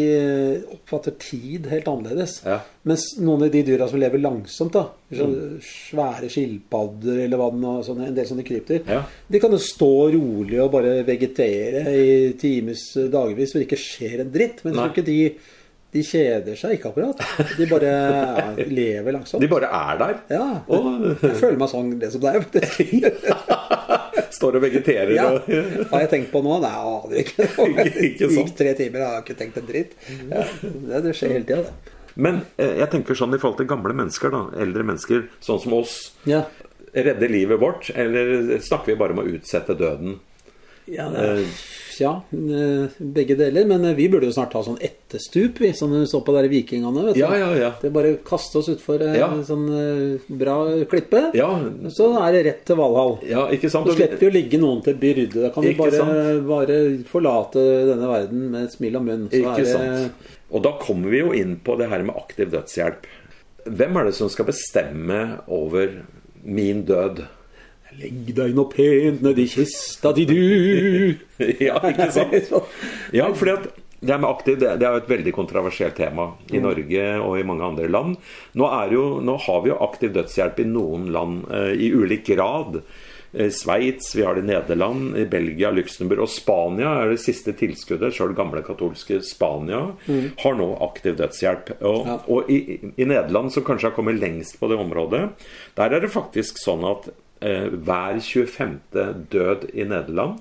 [0.75, 2.39] oppfatter tid helt annerledes.
[2.47, 2.59] Ja.
[2.89, 5.59] Mens noen av de dyra som lever langsomt, da, mm.
[5.65, 9.03] svære skilpadder eller hva det nå sånne, en del sånne krypdyr, Ja.
[9.27, 14.23] de kan jo stå rolig og bare vegetere i times, dagevis, hvor det ikke skjer
[14.25, 14.63] en dritt.
[14.65, 15.19] Men tror ikke de,
[15.93, 17.23] de kjeder seg ikke akkurat.
[17.57, 19.41] De bare ja, lever langsomt.
[19.41, 20.19] De bare er der.
[20.37, 20.47] Ja.
[20.69, 23.27] Og Jeg føler meg sånn det som deg, faktisk.
[24.39, 25.27] står og vegeterer Ja.
[25.35, 26.57] og Har jeg tenkt på nå?
[26.63, 27.45] Nei, jeg aner ikke.
[28.19, 28.39] Det sant.
[28.39, 29.93] gikk tre timer, jeg har ikke tenkt en dritt.
[30.31, 31.95] Ja, det, det skjer hele tida, det.
[32.19, 34.41] Men eh, jeg tenker sånn i forhold til gamle mennesker, da.
[34.65, 35.93] Eldre mennesker, sånn som oss.
[36.27, 36.41] Ja.
[36.89, 40.17] Redde livet vårt, eller snakker vi bare om å utsette døden?
[40.89, 41.45] Ja, det,
[42.01, 43.65] ja, eh, begge deler.
[43.69, 46.47] Men eh, vi burde jo snart ha sånn etterstup, vi, som du så på der
[46.51, 47.05] vikingene.
[47.09, 47.21] Vet du.
[47.21, 47.71] Ja, ja, ja.
[47.81, 49.27] Det er bare å kaste oss utfor en Ja.
[49.33, 50.57] en sånn eh, bra
[50.91, 51.23] klippe.
[51.37, 51.49] Ja,
[51.89, 53.17] Så er det rett til Valhall.
[53.27, 53.87] ja ikke sant?
[53.89, 55.41] Så slipper å ligge noen til byrde.
[55.47, 59.29] Da kan vi bare, bare forlate denne verden med et smil om munnen.
[59.31, 60.29] Så Ikke det, sant.
[60.51, 63.05] Og da kommer vi jo inn på det her med aktiv dødshjelp.
[63.69, 65.91] Hvem er det som skal bestemme over
[66.43, 67.25] min død?
[67.99, 70.39] Legg deg nå pent nedi kista di, du.
[71.67, 72.51] ja, ikke sant?
[73.15, 77.05] Ja, fordi at det med aktiv, det, er jo et veldig kontroversielt tema i Norge
[77.19, 78.15] og i mange andre land.
[78.55, 82.79] Nå, jo, nå har vi jo aktiv dødshjelp i noen land eh, i ulik grad.
[83.33, 87.51] Eh, Sveits, vi har det i Nederland, i Belgia, Luxembourg og Spania er det siste
[87.59, 88.15] tilskuddet.
[88.15, 89.83] Sjøl gamle katolske Spania
[90.45, 91.75] har nå aktiv dødshjelp.
[91.83, 92.19] Og, Ja.
[92.31, 95.27] og i, i Nederland, som kanskje har kommet lengst på det området,
[95.75, 98.79] der er det faktisk sånn at hver 25.
[99.31, 100.39] død i Nederland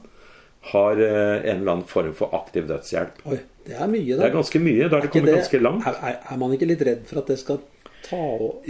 [0.73, 3.23] har eh, en eller annen form for aktiv dødshjelp.
[3.31, 4.21] Oi, det er mye, da.
[4.23, 4.89] Det er ganske mye.
[4.89, 5.87] Da har det kommet det- ganske langt.
[5.87, 7.61] Er, er, man ikke litt redd for at det skal
[8.09, 8.69] ta overhånd?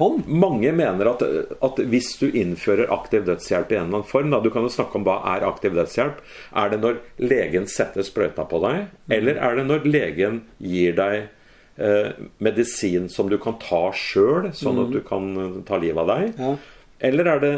[0.00, 1.22] Jo, mange mener at,
[1.68, 4.72] at hvis du innfører aktiv dødshjelp i en eller annen form da, Du kan jo
[4.72, 6.20] snakke om hva er aktiv dødshjelp.
[6.56, 11.28] Er det når legen setter sprøyta på deg, eller er det når legen gir deg
[11.76, 12.10] eh,
[12.40, 16.32] medisin som du kan ta sjøl, sånn at du kan eh, ta livet av deg?
[16.40, 16.56] Ja.
[17.00, 17.54] Eller er det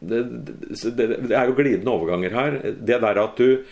[0.00, 0.22] det,
[0.94, 2.58] det det er jo glidende overganger her.
[2.78, 3.64] Det der at du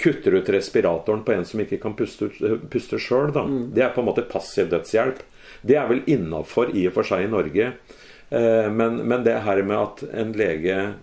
[0.00, 3.44] kutter ut respiratoren på en som ikke kan puste, sjøl, da.
[3.72, 5.20] Det er på en måte passiv dødshjelp.
[5.62, 7.72] Det er vel innafor i og for seg i Norge.
[8.32, 10.94] Eh, Men, men det her med at en lege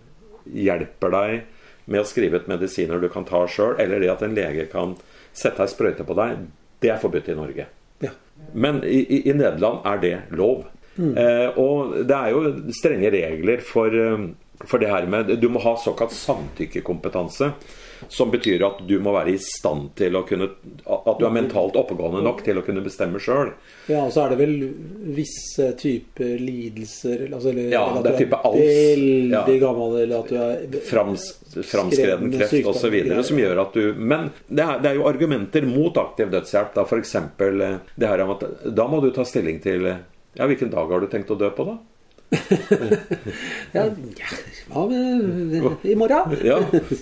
[0.49, 1.41] hjelper deg
[1.85, 4.95] med å skrive ut medisiner du kan ta sjøl, eller det at en lege kan
[5.33, 6.47] sette ei sprøyte på deg,
[6.81, 7.65] det er forbudt i Norge.
[8.01, 8.11] Ja.
[8.53, 10.67] Men i, i, i Nederland er det lov.
[10.99, 14.27] Eh, og det er jo strenge regler for, eh,
[14.67, 17.53] for det her med Du må ha såkalt samtykkekompetanse.
[18.07, 20.45] Som betyr at du må være i stand til å kunne
[20.87, 23.49] At du er mentalt oppegående nok til å kunne bestemme sjøl.
[23.91, 24.53] Ja, og så er det vel
[25.17, 28.61] visse typer lidelser altså, eller, Ja, eller det er type ALS.
[28.63, 29.43] Veldig Ja.
[29.65, 31.25] gammel, eller at du er Frams,
[31.59, 33.23] framskreden kreft osv.
[33.23, 36.73] som gjør at du Men det er, det er jo argumenter mot aktiv dødshjelp.
[36.75, 37.15] Da f.eks.
[37.99, 39.99] det her om at da må du ta stilling til eh,
[40.39, 41.73] Ja, hvilken dag har du tenkt å dø på, da?
[43.73, 43.83] Ja,
[44.69, 46.33] hva med i morgen?
[46.45, 46.57] Ja,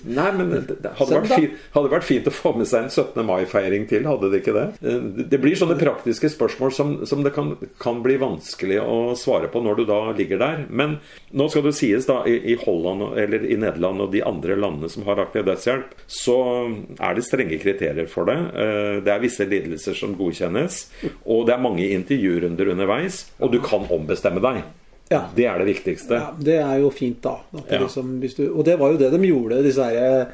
[0.07, 2.91] nei, men det det hadde vært, fint, hadde vært fint å få med seg en
[2.93, 3.25] 17.
[3.27, 4.65] mai-feiring til, hadde det ikke det?
[4.87, 5.01] Eh,
[5.33, 9.61] Det blir sånne praktiske spørsmål som, som det kan, kan bli vanskelig å svare på
[9.65, 10.63] når du da ligger der.
[10.69, 10.97] Men
[11.35, 14.91] nå skal det sies, da, i, i Holland eller i Nederland og de andre landene
[14.91, 16.37] som har aktiv dødshjelp, så
[17.03, 18.39] er det strenge kriterier for det.
[18.55, 20.81] Eh, Det er visse lidelser som godkjennes,
[21.27, 24.63] og det er mange intervjurunder underveis, og du kan ombestemme deg.
[25.09, 25.21] Ja.
[25.35, 26.13] Det er det viktigste.
[26.19, 27.37] Ja, det er jo fint, da.
[27.51, 27.79] Det Ja.
[27.83, 30.27] liksom, du, og det var jo det de gjorde, her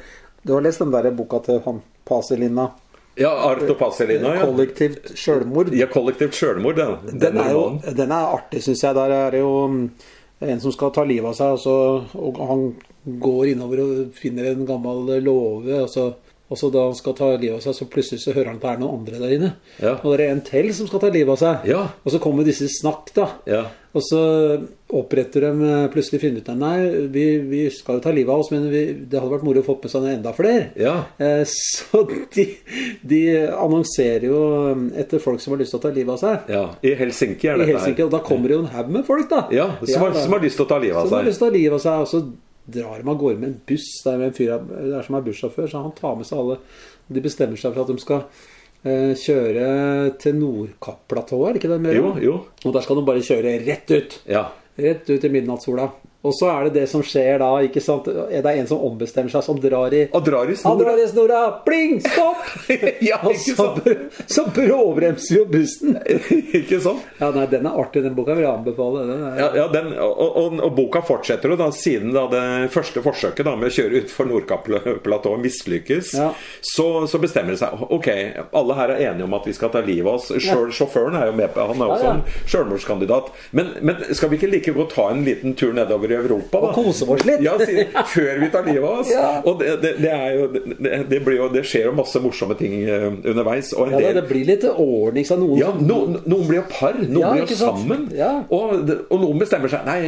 [0.44, 2.70] Du har lest den der boka til han Paselina?
[3.16, 4.34] Ja, Arto Paselina.
[4.34, 4.44] ja.
[4.44, 5.72] Kollektivt sjølmord.
[5.72, 7.18] Ja, kollektivt sjølmord, den.
[7.20, 8.94] Den er jo den er artig, syns jeg.
[8.94, 9.90] Der er det jo mm,
[10.40, 12.74] en som skal ta livet av seg, og, så, og han
[13.20, 15.82] går innover og finner en gammel låve.
[15.84, 16.08] Og så,
[16.54, 18.66] og så da han skal ta livet av seg, så plutselig så hører han at
[18.68, 19.52] det er noen andre der inne.
[19.82, 19.96] Ja.
[20.04, 21.66] Og det er en til som skal ta livet av seg.
[21.74, 21.88] Ja.
[22.06, 23.32] Og så kommer disse snakk, da.
[23.50, 23.64] Ja.
[23.94, 24.20] Og så
[24.94, 28.42] oppretter de eh, plutselig finner ut at nei, vi, vi skal jo ta livet av
[28.42, 30.64] oss, men vi, det hadde vært moro å få med seg enda flere.
[30.82, 30.94] Ja.
[31.22, 32.02] Eh, Så
[32.34, 32.44] de,
[33.06, 33.20] de
[33.54, 34.40] annonserer jo
[34.98, 36.50] etter folk som har lyst til å ta livet av seg.
[36.56, 36.64] ja.
[36.84, 39.28] I Helsinki er I dette Helsinki, og da kommer det jo en haug med folk,
[39.30, 39.44] da.
[39.54, 41.10] Ja, som, har, som har lyst til å ta livet av seg.
[41.14, 42.02] Som har lyst til å ta livet av seg.
[42.04, 42.24] Og så
[42.66, 43.86] drar dem av gårde med en buss.
[44.04, 46.40] Det er, med en fyr, det er som er bussjåfør, så han tar med seg
[46.40, 46.58] alle.
[47.12, 48.22] De bestemmer seg for at de skal
[48.84, 49.68] eh, kjøre
[50.22, 51.80] til Nordkapp-platået, er det ikke det?
[51.84, 52.08] de gjør?
[52.08, 52.36] Jo, jo.
[52.64, 54.18] Og der skal de bare kjøre rett ut.
[54.30, 54.46] Ja.
[54.80, 55.90] Rett ut i midnattssola.
[56.24, 58.06] Og så er det det som skjer da, ikke sant?
[58.08, 60.80] Det er en som ombestemmer seg, som drar i Og drar i snora.
[60.80, 61.40] drar i snora!
[61.66, 61.98] Pling!
[62.00, 62.46] Stopp!
[63.10, 63.66] ja, Og så,
[64.26, 65.98] så bråbremser jo bussen.
[66.60, 67.04] ikke sant?
[67.20, 68.04] Ja, nei, den er artig.
[68.06, 69.04] Den boka vil jeg anbefale.
[69.10, 72.44] Den er, Ja, ja den, og, og, og boka fortsetter jo da, siden da det
[72.72, 76.14] første forsøket da, med å kjøre utfor Nordkapplatået mislykkes.
[76.16, 76.30] Ja.
[76.64, 78.08] Så, så bestemmer det seg Ok,
[78.56, 80.32] alle her er enige om at vi skal ta livet av oss.
[80.40, 83.30] Sjøl, Sjåføren er jo med på Han er også en sjølmordskandidat.
[83.56, 86.70] Men, men skal vi ikke like godt ta en liten tur nedover i Europa, da?
[86.70, 87.42] Og kose oss litt.
[87.44, 87.54] Ja,
[88.10, 89.12] før vi tar livet av oss.
[89.12, 89.28] Ja.
[89.44, 92.56] Og det, det, det er jo det, det, blir jo det skjer jo masse morsomme
[92.58, 93.72] ting eh, underveis.
[93.74, 95.26] Ja, da, det blir litt ordning.
[95.28, 98.08] Så noen ja, no, noen blir jo par, noen Ja, blir jo sammen.
[98.14, 98.32] Ja.
[98.54, 99.98] Og, og noen bestemmer seg Nei,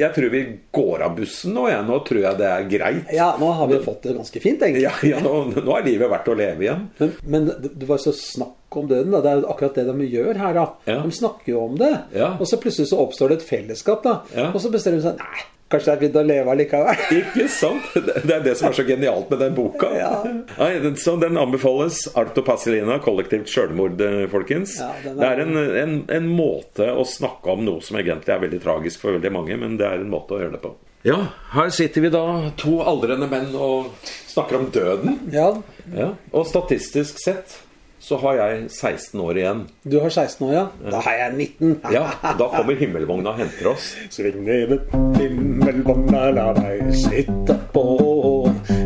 [0.00, 0.42] jeg tror vi
[0.74, 1.86] går av bussen nå, jeg.
[1.86, 3.14] Nå tror jeg det er greit.
[3.14, 4.86] Ja, nå har vi fått det ganske fint, egentlig.
[4.86, 6.86] Ja, ja, nå, nå er livet verdt å leve igjen.
[7.00, 9.12] Men, men det var så snakk om døden.
[9.14, 9.22] Da.
[9.24, 10.54] Det er jo akkurat det de gjør her.
[10.56, 10.66] da.
[10.88, 11.00] Ja.
[11.04, 11.92] De snakker jo om det.
[12.16, 12.32] Ja.
[12.40, 14.02] Og så plutselig så oppstår det et fellesskap.
[14.06, 14.18] da.
[14.36, 14.50] Ja.
[14.52, 17.00] Og så bestemmer de seg Nei, kanskje det er fint å leve allikevel.
[17.20, 17.88] Ikke sant?
[17.96, 19.90] Det er det som er så genialt med den boka.
[19.96, 20.12] Ja.
[20.58, 22.04] Nei, den, så den anbefales.
[22.16, 24.76] Arto Pasilina, kollektivt selvmord, eh, folkens.
[24.80, 28.42] Ja, er- Det er en, en, en måte å snakke om noe som egentlig er
[28.46, 30.74] veldig tragisk for veldig mange, men det er en måte å gjøre det på.
[31.06, 31.20] Ja,
[31.52, 32.22] her sitter vi da,
[32.58, 33.92] to aldrende menn, og
[34.26, 35.20] snakker om døden.
[35.34, 35.52] Ja,
[35.94, 37.60] Ja, og statistisk sett
[38.06, 39.60] så har jeg 16 år igjen.
[39.82, 40.64] Du har 16 år, ja.
[40.94, 41.72] Da har jeg 19.
[41.96, 42.04] Ja,
[42.38, 43.88] Da kommer himmelvogna og henter oss.
[44.14, 44.76] Sving ned
[45.18, 47.82] himmelvogna, la meg sitte på.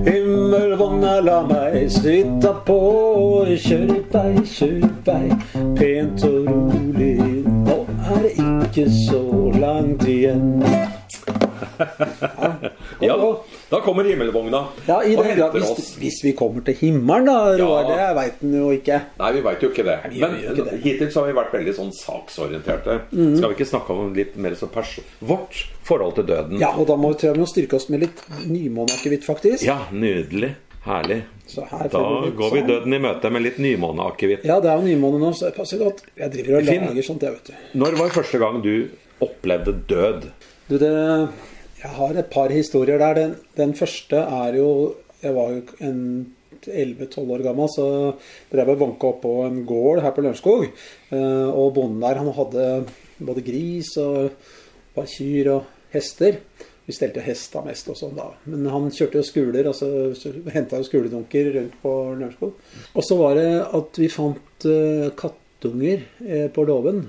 [0.08, 2.78] Himmelvogna, la meg sitte på.
[3.60, 5.26] Kjør vei, kjør vei,
[5.76, 7.44] pent og rolig.
[7.68, 7.76] Nå
[8.14, 9.22] er det ikke så
[9.60, 10.64] langt igjen.
[13.00, 13.16] Ja,
[13.70, 15.90] da kommer himmelvogna Ja, i og grad, henter hvis, oss.
[16.00, 17.84] hvis vi kommer til himmelen, da, Roar.
[17.86, 18.08] Ja.
[18.10, 19.00] Det veit en jo ikke.
[19.20, 19.98] Nei, vi veit jo ikke det.
[20.10, 20.80] Nei, Men ikke det.
[20.84, 22.96] hittil så har vi vært veldig sånn saksorienterte.
[23.12, 23.36] Mm.
[23.38, 24.72] Skal vi ikke snakke om litt mer som
[25.20, 26.58] vårt forhold til døden?
[26.62, 29.64] Ja, og da må vi, vi styrke oss med litt nymåneakevitt, faktisk.
[29.66, 30.54] Ja, nydelig.
[30.80, 31.20] Herlig.
[31.54, 32.68] Da går vi sånn.
[32.70, 34.46] døden i møte med litt nymåneakevitt.
[34.48, 36.02] Ja, det er jo nymåne nå, så det passer godt.
[36.16, 36.86] Jeg driver og Finn.
[36.88, 37.78] lager sånt, jeg, vet du.
[37.82, 38.72] Når var første gang du
[39.20, 40.30] opplevde død?
[40.70, 40.92] Du, det,
[41.80, 43.14] jeg har et par historier der.
[43.16, 44.68] Den, den første er jo
[45.20, 45.98] Jeg var jo en
[46.64, 47.84] 11-12 år gammel, så
[48.52, 50.64] drev jeg og vanka opp på en gård her på Lørenskog.
[51.12, 52.68] Eh, Og bonden der, han hadde
[53.20, 54.48] både gris og et
[54.96, 56.40] par kyr og hester.
[56.86, 58.30] Vi stelte hesta mest og sånn da.
[58.48, 60.10] Men han kjørte jo skuler, altså
[60.56, 62.56] henta jo skuledunker rundt på Lørenskog.
[62.96, 67.04] Og så var det at vi fant eh, kattunger eh, på låven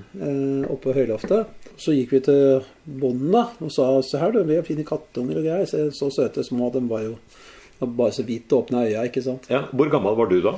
[0.68, 1.61] oppe på høyloftet.
[1.82, 5.40] Så gikk vi til bonden da, og sa se her, du, vi har fine kattunger
[5.40, 5.66] og greier.
[5.66, 6.70] Så, så søte små.
[6.74, 7.16] De var jo
[7.82, 9.48] bare så vidt åpne øya, ikke sant.
[9.50, 10.54] Ja, Hvor gammel var du da?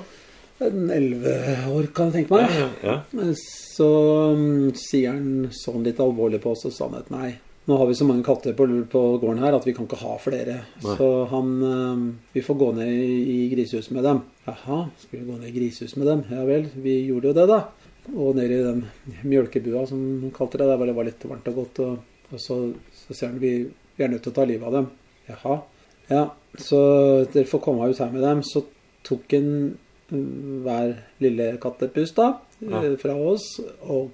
[0.62, 1.32] en elleve
[1.74, 2.52] år, kan jeg tenke meg.
[2.54, 3.32] Ja, ja, ja.
[3.74, 3.88] Så
[4.34, 7.32] um, sier han sånn litt alvorlig på oss og sa at nei,
[7.66, 10.18] nå har vi så mange katter på, på gården her at vi kan ikke ha
[10.22, 10.58] flere.
[10.84, 10.96] Nei.
[10.98, 14.22] Så han um, Vi får gå ned i, i grisehus med dem.
[14.46, 16.24] Jaha, skal vi gå ned i grisehus med dem?
[16.30, 17.62] Ja vel, vi gjorde jo det, da.
[18.12, 18.82] Og ned i den
[19.24, 21.78] mjølkebua, som hun kalte det, der hvor det var litt varmt og godt.
[21.86, 22.58] Og, og så,
[22.92, 23.54] så ser han vi,
[23.96, 24.90] vi er nødt til å ta livet av dem.
[25.30, 25.56] Jaha.
[26.10, 26.24] Ja,
[26.60, 26.80] så
[27.32, 28.42] dere får komme ut her med dem.
[28.44, 28.66] Så
[29.08, 29.48] tok han
[30.12, 30.92] hver
[31.24, 32.26] lille kattepust da,
[32.60, 32.82] Ja.
[32.84, 33.46] eh, fra oss
[33.88, 34.10] og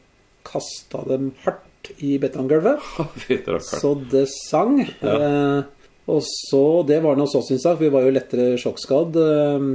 [0.47, 2.79] kasta dem hardt i betonggulvet.
[3.67, 4.79] Så det sang.
[5.03, 5.17] Ja.
[5.19, 5.63] Eh,
[6.11, 7.79] og så Det var nå så sin sak.
[7.81, 9.17] Vi var jo lettere sjokkskadd.
[9.17, 9.67] Eh,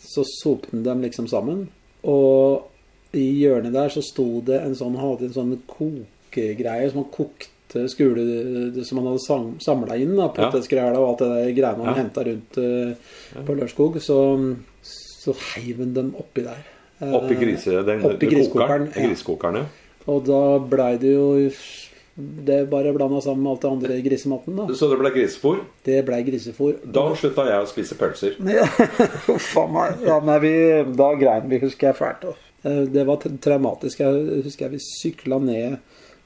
[0.00, 1.64] så sopte han dem liksom sammen.
[2.04, 2.66] Og
[3.16, 7.86] i hjørnet der så sto det en sånn Hadde en sånn kokegreie som han kokte
[7.90, 8.24] skule
[8.86, 10.16] Som han hadde samla inn.
[10.18, 12.02] da, Potetskræla og alt det der greiene han Ja.
[12.02, 14.00] henta rundt uh, på Lørskog.
[14.02, 14.18] Så,
[15.22, 16.62] så heiv han dem oppi der.
[17.00, 19.06] Eh, Oppi grise, den, oppi griskokeren, ja.
[19.06, 19.64] griskokeren, ja.
[20.06, 21.30] og da blei det jo
[22.20, 24.66] Det bare blanda sammen med alt det andre grisematen, da.
[24.76, 25.62] Så det ble grisefôr.
[25.86, 26.74] Det ble grisefôr.
[26.84, 28.34] Da slutta jeg å spise pølser.
[28.58, 28.66] Ja,
[29.32, 30.02] Uff a meg.
[30.04, 30.52] Ja, nei, vi,
[30.98, 32.26] da grein vi, husker jeg fælt.
[32.28, 34.00] og, eh, Det var traumatisk.
[34.04, 35.78] Jeg husker jeg vi sykla ned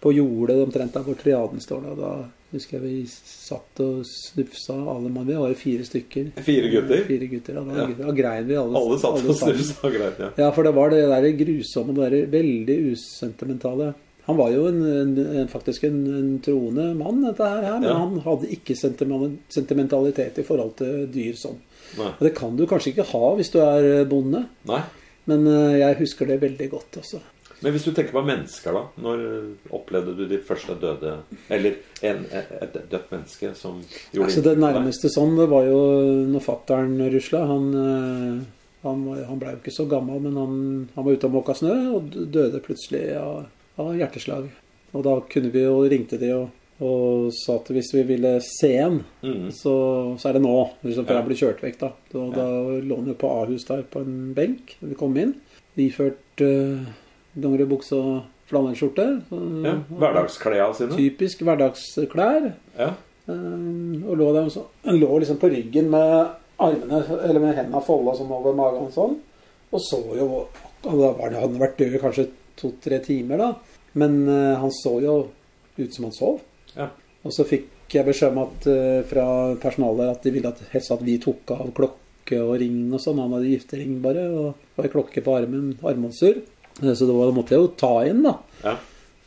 [0.05, 1.85] på jordet omtrent der hvor triaden står.
[1.97, 2.09] Da,
[2.53, 5.27] husker jeg vi satt og snufsa alle mann.
[5.27, 6.33] Vi var jo fire stykker.
[6.45, 7.05] Fire gutter.
[7.09, 7.87] Fire gutter, og da, Ja.
[8.03, 10.31] da grein vi alle, Alle satt og snufsa snufsa grein, ja.
[10.45, 13.95] Ja, for det var det der grusomme, det der veldig usentimentale.
[14.27, 14.79] Han var jo en,
[15.19, 17.95] en, faktisk en, en troende mann, dette her men Ja.
[17.99, 18.75] han hadde ikke
[19.53, 21.59] sentimentalitet i forhold til dyr sånn.
[21.99, 22.11] Nei.
[22.19, 24.81] Og det kan du kanskje ikke ha hvis du er bonde, Nei.
[25.31, 27.01] Men eh, jeg husker det veldig godt.
[27.03, 27.21] også.
[27.65, 28.83] Men hvis du tenker på mennesker, da.
[29.01, 29.23] Når
[29.77, 31.15] opplevde du ditt første døde
[31.55, 33.79] Eller en, et dødt menneske som
[34.13, 35.79] gjorde Altså, det nærmeste sånn, det var jo
[36.29, 37.45] når fattern rusla.
[37.49, 38.43] Han, eh,
[38.85, 40.59] han, han blei jo ikke så gammel, men han,
[40.97, 43.47] han var ute og måka snø og døde plutselig av,
[43.81, 44.51] av hjerteslag.
[44.95, 48.73] Og da kunne vi jo ringte de og, og sa at hvis vi ville se
[48.83, 49.47] en, mm.
[49.55, 49.75] så,
[50.19, 50.55] så er det nå.
[50.83, 51.21] Liksom, for Ja.
[51.21, 51.91] jeg ble kjørt vekk da.
[52.19, 52.47] Og da
[52.83, 55.37] lå han jo på Ahus der på en benk da vi kom inn.
[55.79, 56.83] Iført uh,
[57.39, 59.07] dongeribukse og flanellskjorte.
[59.65, 60.99] Ja, Hverdagsklærne sine?
[60.99, 62.49] Typisk hverdagsklær.
[62.79, 62.91] Ja.
[63.29, 66.27] Uh, og lå der så, Han lå liksom på ryggen med
[66.61, 69.15] armene Eller med hendene folda sånn over magen sånn.
[69.73, 72.27] Og så jo og Da var det, hadde han vært død kanskje
[72.61, 73.79] to-tre timer, da.
[73.95, 75.15] Men uh, han så jo
[75.79, 76.43] ut som han sov.
[76.77, 76.91] Ja.
[77.25, 79.27] Og så fikk jeg beskjed om at eh, fra
[79.61, 83.21] personalet at de ville at helst at vi tok av klokke og ring og sånn.
[83.23, 86.43] Han hadde giftering bare, og, var klokke på armen, armbåndsur.
[86.83, 88.39] Så da måtte jeg jo ta inn, da.
[88.65, 88.77] ja.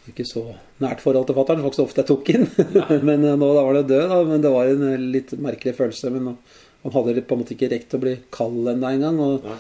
[0.08, 0.42] Ikke så
[0.80, 2.46] nært forhold til fatter'n, faktisk ofte jeg tok inn.
[3.10, 4.20] men eh, nå da var det død, da.
[4.30, 6.12] Men det var en eh, litt merkelig følelse.
[6.16, 6.38] Men
[6.84, 9.20] han hadde på en måte ikke rekt å bli kald ennå engang.
[9.24, 9.58] Og, ja.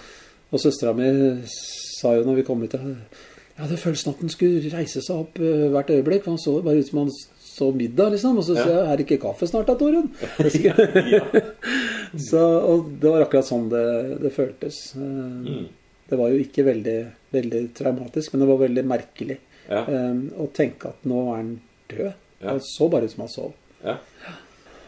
[0.53, 1.09] og søstera mi
[1.49, 5.41] sa jo når vi kom ut Jeg hadde følelsen at han skulle reise seg opp
[5.41, 6.29] hvert øyeblikk.
[6.29, 7.11] Han så bare ut som han
[7.57, 8.37] så middag, liksom.
[8.37, 10.11] Og så sier jeg 'Er det ikke kaffe snart da, Torunn?'
[12.29, 13.83] Så, og det var akkurat sånn det,
[14.23, 14.75] det føltes.
[14.95, 15.03] Eh,
[15.47, 15.67] Mm.
[16.07, 16.99] Det var jo ikke veldig,
[17.35, 19.35] veldig traumatisk, men det var veldig merkelig.
[19.67, 19.81] Ja.
[19.91, 21.49] Um, å tenke at nå er han
[21.91, 22.13] død.
[22.39, 22.53] Ja.
[22.53, 23.49] Han så bare ut som han sov.
[23.83, 23.97] Ja.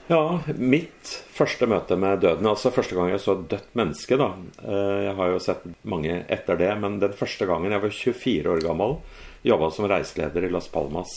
[0.08, 0.22] ja,
[0.56, 4.30] mitt første møte med døden, altså første gang jeg så et dødt menneske, da
[4.64, 8.54] eh, Jeg har jo sett mange etter det, men den første gangen jeg var 24
[8.56, 8.96] år gammel,
[9.44, 11.12] jobba som reiseleder i Las Palmas.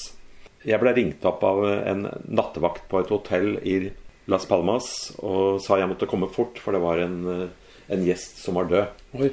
[0.69, 3.77] Jeg ble ringt opp av en nattevakt på et hotell i
[4.31, 4.87] Las Palmas
[5.19, 8.71] og sa jeg måtte komme fort, for det var en, eh, en gjest som var
[8.71, 9.03] død.
[9.19, 9.33] Oi.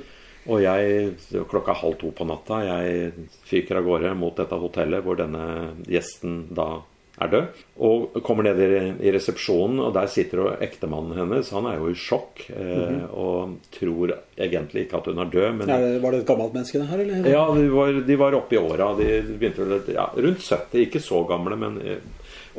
[0.49, 1.11] Og jeg,
[1.51, 3.11] klokka halv to på natta, jeg
[3.45, 6.79] fyker av gårde mot dette hotellet hvor denne gjesten da
[7.19, 7.63] er død.
[7.85, 11.51] Og kommer ned i, resepsjonen, og der sitter ektemannen hennes.
[11.55, 15.49] Han er jo i sjokk eh, og tror egentlig ikke at hun er død.
[15.59, 17.29] Men Ja, var det et gammelt menneske, det her, eller?
[17.29, 18.93] ja, de var, de var oppe i åra.
[18.99, 21.99] De begynte vel ja, rundt 70, ikke så gamle, men eh,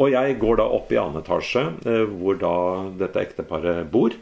[0.00, 2.54] Og jeg går da opp i annen etasje, eh, hvor da
[3.00, 4.14] dette ekteparet bor.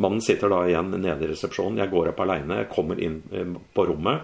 [0.00, 1.80] Mannen sitter da igjen nede i resepsjonen.
[1.82, 3.18] Jeg går opp aleine, kommer inn
[3.74, 4.22] på rommet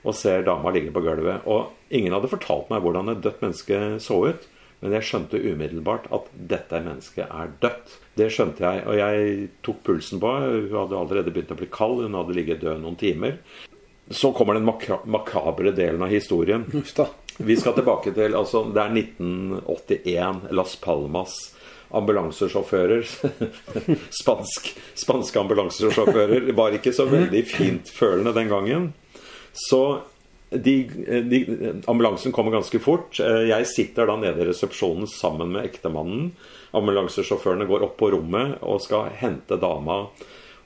[0.00, 1.44] og ser dama ligge på gulvet.
[1.50, 4.46] Og ingen hadde fortalt meg hvordan et dødt menneske så ut.
[4.80, 7.96] Men jeg skjønte umiddelbart at dette mennesket er dødt.
[8.16, 10.30] Det skjønte jeg, og jeg tok pulsen på.
[10.40, 13.36] Hun hadde allerede begynt å bli kald, hun hadde ligget død noen timer.
[14.10, 16.64] Så kommer den makra makabre delen av historien.
[17.40, 21.36] Vi skal tilbake til altså, Det er 1981, Las Palmas.
[21.90, 23.02] Ambulansesjåfører
[24.20, 28.84] Spansk, Spanske ambulansesjåfører var ikke så veldig fintfølende den gangen.
[29.52, 29.80] Så
[30.50, 30.74] de,
[31.30, 31.38] de,
[31.86, 33.20] ambulansen kommer ganske fort.
[33.20, 36.32] Jeg sitter da nede i resepsjonen sammen med ektemannen.
[36.74, 40.02] Ambulansesjåførene går opp på rommet og skal hente dama.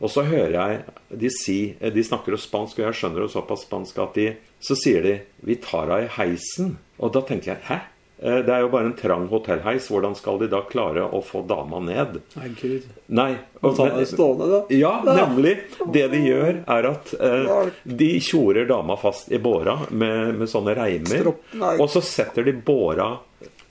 [0.00, 3.64] Og så hører jeg de si De snakker jo spansk, og jeg skjønner jo såpass
[3.68, 4.26] spansk at de
[4.64, 6.76] Så sier de 'Vi tar henne i heisen'.
[6.98, 7.93] Og da tenker jeg 'hæ'?
[8.24, 9.88] Eh, Det er jo bare en trang hotellheis.
[9.92, 12.20] Hvordan skal de da klare å få dama ned?
[12.38, 12.86] Nei, gud.
[13.12, 13.30] Nei.
[13.60, 14.60] Og men, stående, da.
[14.72, 15.58] Ja, nemlig.
[15.92, 20.74] Det de gjør, er at eh, de tjorer dama fast i båra med, med sånne
[20.78, 21.34] reimer.
[21.78, 23.12] Og så setter de båra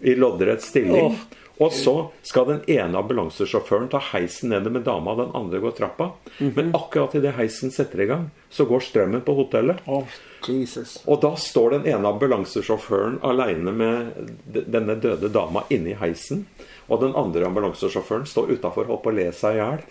[0.04, 1.14] i loddrett stilling.
[1.16, 1.40] Åh.
[1.64, 1.92] Og så
[2.26, 6.12] skal den ene ambulansesjåføren ta heisen ned med dama, den andre går trappa.
[6.40, 6.54] Mhm.
[6.56, 9.82] Men akkurat idet heisen setter i gang, så går strømmen på hotellet.
[9.86, 10.02] Å,
[10.50, 10.98] Jesus.
[11.08, 16.46] Og da står den ene ambulansesjåføren aleine med denne døde dama inni heisen.
[16.92, 19.84] Og den andre ambulansesjåføren står utafor og holder på å le seg i hjel.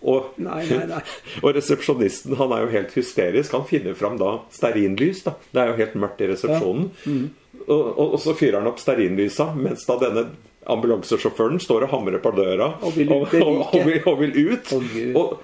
[0.00, 1.00] Og, Nei, nei, nei.
[1.44, 3.56] og resepsjonisten han er jo helt hysterisk.
[3.58, 5.24] Han finner fram da stearinlys.
[5.26, 5.36] da.
[5.52, 6.88] Det er jo helt mørkt i resepsjonen.
[7.04, 7.26] Mm.
[7.66, 10.30] Og, og, og så fyrer han opp stearinlysa, mens da denne
[10.74, 14.72] ambulansesjåføren står og hamrer på døra Og vil og, og, vil, og vil ut.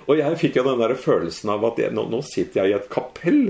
[0.07, 2.77] Og jeg fikk jo den der følelsen av at jeg, nå, nå sitter jeg i
[2.79, 3.43] et kapell.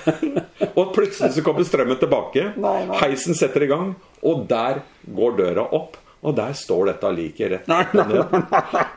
[0.78, 2.50] og plutselig så kommer strømmen tilbake.
[2.60, 3.02] Nei, nei.
[3.02, 3.92] Heisen setter i gang,
[4.24, 4.82] og der
[5.16, 6.00] går døra opp.
[6.24, 7.68] Og der står dette liket rett.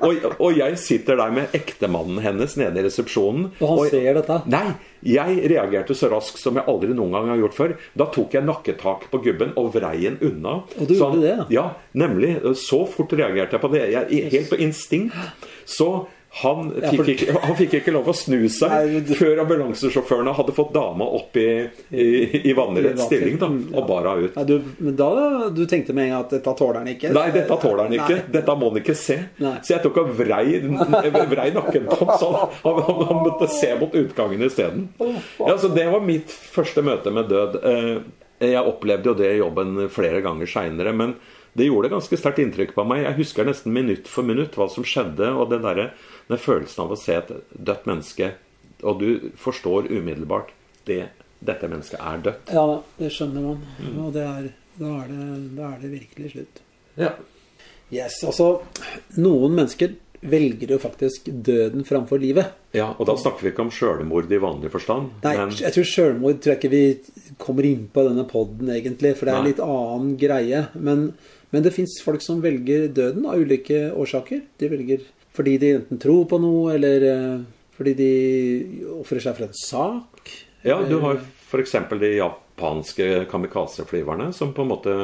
[0.06, 3.50] Og, og jeg sitter der med ektemannen hennes nede i resepsjonen.
[3.60, 4.38] Og han og- ser dette.
[4.54, 4.66] Nei,
[5.08, 7.76] jeg reagerte så raskt som jeg aldri noen gang har gjort før.
[8.00, 10.62] Da tok jeg nakketak på gubben og vrei den unna.
[10.80, 12.36] Og du Så gjorde det, Ja, nemlig.
[12.58, 13.84] Så fort reagerte jeg på det.
[13.92, 15.16] Jeg, helt på instinkt.
[15.68, 16.08] Så
[16.42, 19.40] han Ja, fikk, for- ikke, han fikk ikke lov å snu seg Nei, du- før
[19.44, 21.46] ambulansesjåførene hadde fått dama opp i,
[21.92, 22.06] i,
[22.50, 23.78] i vannrett stilling da, ja.
[23.80, 24.36] og bar henne ut.
[24.38, 25.10] Nei, du, men da
[25.56, 27.14] du tenkte med en gang at dette tåler han ikke?
[27.16, 28.20] Nei, dette tåler han ikke.
[28.20, 28.28] Nei.
[28.38, 29.18] Dette må han ikke se.
[29.44, 29.56] Nei.
[29.66, 30.46] Så jeg tok og vrei,
[31.32, 34.88] vrei nakken på ham, så han, han, han måtte se mot utgangen isteden.
[35.42, 37.60] Ja, så det var mitt første møte med død.
[37.64, 37.98] Eh,
[38.38, 41.16] Jeg opplevde jo det i jobben flere ganger seinere, men
[41.58, 43.00] det gjorde ganske sterkt inntrykk på meg.
[43.08, 45.88] Jeg husker nesten minutt for minutt hva som skjedde, og det derre-
[46.28, 48.32] den følelsen av å se et dødt menneske,
[48.84, 50.52] og du forstår umiddelbart
[50.90, 51.08] det,
[51.40, 52.52] dette mennesket er dødt.
[52.54, 52.66] Ja,
[53.00, 53.62] det skjønner man.
[53.80, 53.96] Mm.
[54.06, 56.62] Og det er, da, er det, da er det virkelig slutt.
[56.98, 57.14] Ja.
[57.94, 58.58] Yes, altså
[59.16, 59.94] Noen mennesker
[60.28, 62.50] velger jo faktisk døden framfor livet.
[62.74, 65.12] ja, Og da snakker vi ikke om sjølmord i vanlig forstand.
[65.24, 69.16] Nei, men- jeg tror sjølmord tror jeg ikke vi kommer inn på denne poden egentlig,
[69.16, 70.68] for det er en litt annen greie.
[70.74, 71.14] Men,
[71.54, 74.42] men det fins folk som velger døden av ulike årsaker.
[74.58, 75.06] De velger
[75.38, 77.40] fordi de enten tror på noe, eller eh,
[77.78, 78.12] fordi de
[78.98, 80.36] ofrer seg for en sak.
[80.66, 81.76] Ja, du har f.eks.
[82.00, 84.96] de japanske kamikazeflyverne som på en måte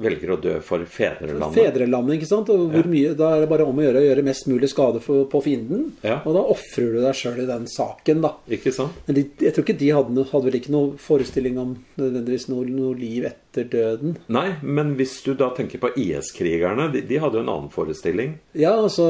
[0.00, 1.60] velger å dø for fedrelandet.
[1.60, 2.50] Fedrelandet, ikke sant?
[2.50, 5.02] Og hvor mye, Da er det bare om å gjøre å gjøre mest mulig skade
[5.04, 5.90] for, på fienden.
[6.00, 6.22] Ja.
[6.24, 8.32] Og da ofrer du deg sjøl i den saken, da.
[8.48, 8.96] Ikke sant?
[9.06, 12.66] Men de, jeg tror ikke de hadde, hadde vel ikke noe forestilling om nødvendigvis noe,
[12.72, 14.16] noe liv etter døden.
[14.28, 18.36] Nei, men hvis du da tenker på IS-krigerne, de, de hadde jo en annen forestilling.
[18.54, 19.06] Ja, altså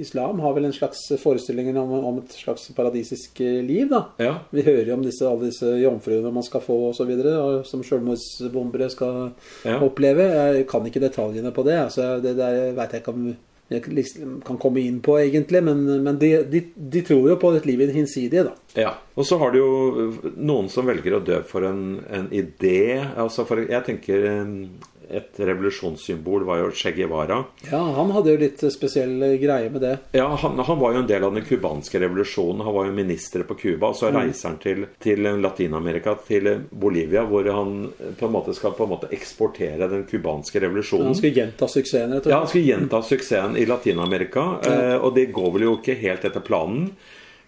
[0.00, 4.04] Islam har vel en slags forestilling om, om et slags paradisisk eh, liv, da.
[4.22, 7.12] Ja, Vi hører jo om disse, alle disse jomfruene man skal få osv.,
[7.68, 9.30] som selvmordsbombere skal
[9.64, 9.78] Ja.
[9.82, 10.22] oppleve.
[10.56, 11.78] Jeg kan ikke detaljene på det.
[11.86, 13.28] Altså, det der veit jeg ikke om
[13.68, 15.62] jeg liksom kan komme inn på, egentlig.
[15.66, 18.54] Men, men de, de, de tror jo på et liv i det hinsidige, da.
[18.86, 18.94] ja.
[19.16, 19.70] Og så har du jo
[20.36, 23.00] noen som velger å dø for en, en idé.
[23.16, 24.50] Altså for, jeg tenker eh,
[25.10, 27.44] et revolusjonssymbol var jo Che Guevara.
[27.70, 29.92] Ja, han hadde jo litt spesiell greie med det.
[30.16, 32.64] Ja, han, han var jo en del av den cubanske revolusjonen.
[32.66, 33.92] Han var jo minister på Cuba.
[33.94, 37.76] Så reiser han til, til Latin-Amerika, til Bolivia, hvor han
[38.18, 41.12] på en måte skal på en måte eksportere den cubanske revolusjonen.
[41.12, 44.98] Han skulle gjenta suksessen, rett og Ja, han skulle gjenta suksessen i Latin-Amerika, Ja.
[44.98, 46.90] og det går vel jo ikke helt etter planen.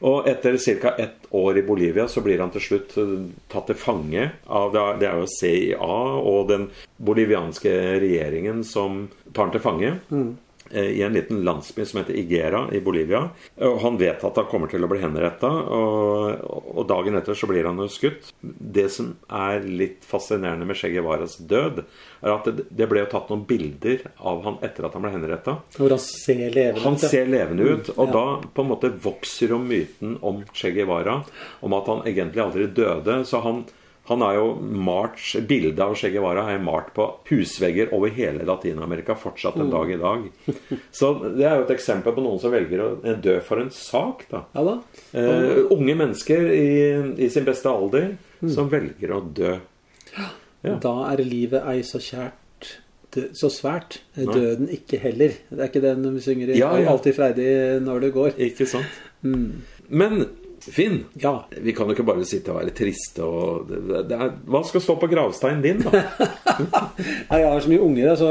[0.01, 0.95] Og etter ca.
[0.99, 3.15] ett år i Bolivia så blir han til slutt eh,
[3.51, 6.69] tatt til fange av det er- jo CIA og den
[7.03, 9.99] bolivianske regjeringen som tar han til fange.
[10.13, 10.27] eh,
[10.73, 13.29] I en liten landsby som heter Igera i Bolivia.
[13.65, 16.45] Og Han vet at han kommer til å bli henretta, og,
[16.77, 18.33] og dagen etter så blir han jo skutt.
[18.43, 21.83] Det som er litt fascinerende med Che Guevaras død,
[22.21, 25.15] er at det, det ble jo tatt noen bilder av han etter at han ble
[25.15, 25.57] henretta.
[25.79, 28.13] Han ser levende ut, Han ser levende ut, og Ja.
[28.13, 31.23] da på en måte vokser jo myten om Che Guevara,
[31.63, 33.25] om at han egentlig aldri døde.
[33.25, 33.65] Så han,
[34.09, 39.15] han er jo malt Bildet av Che Guevara er malt på husvegger over hele Latin-Amerika
[39.19, 39.63] fortsatt Mm.
[39.67, 40.29] en dag i dag.
[40.93, 44.25] Så det er jo et eksempel på noen som velger å dø for en sak,
[44.31, 44.45] da.
[44.55, 44.77] Ja da.
[45.13, 46.69] Eh, unge mennesker i,
[47.25, 48.51] i sin beste alder Mm.
[48.55, 49.57] som velger å dø.
[50.65, 50.75] Ja.
[50.83, 52.77] Da er livet ei så kjært,
[53.35, 53.99] så svært.
[54.17, 54.27] Nei.
[54.35, 55.33] Døden ikke heller.
[55.51, 56.91] Det er ikke den vi synger i Ja, ja.
[56.93, 57.49] Alltid freidig
[57.83, 58.33] når det går.
[58.39, 58.87] Ikke sant?
[59.25, 59.61] Mm.
[59.89, 60.27] Men
[60.73, 61.45] Finn, Ja.
[61.51, 65.09] vi kan jo ikke bare sitte og være triste og er, Hva skal stå på
[65.11, 65.91] gravsteinen din, da?
[67.31, 68.29] Jeg har så mye unger, så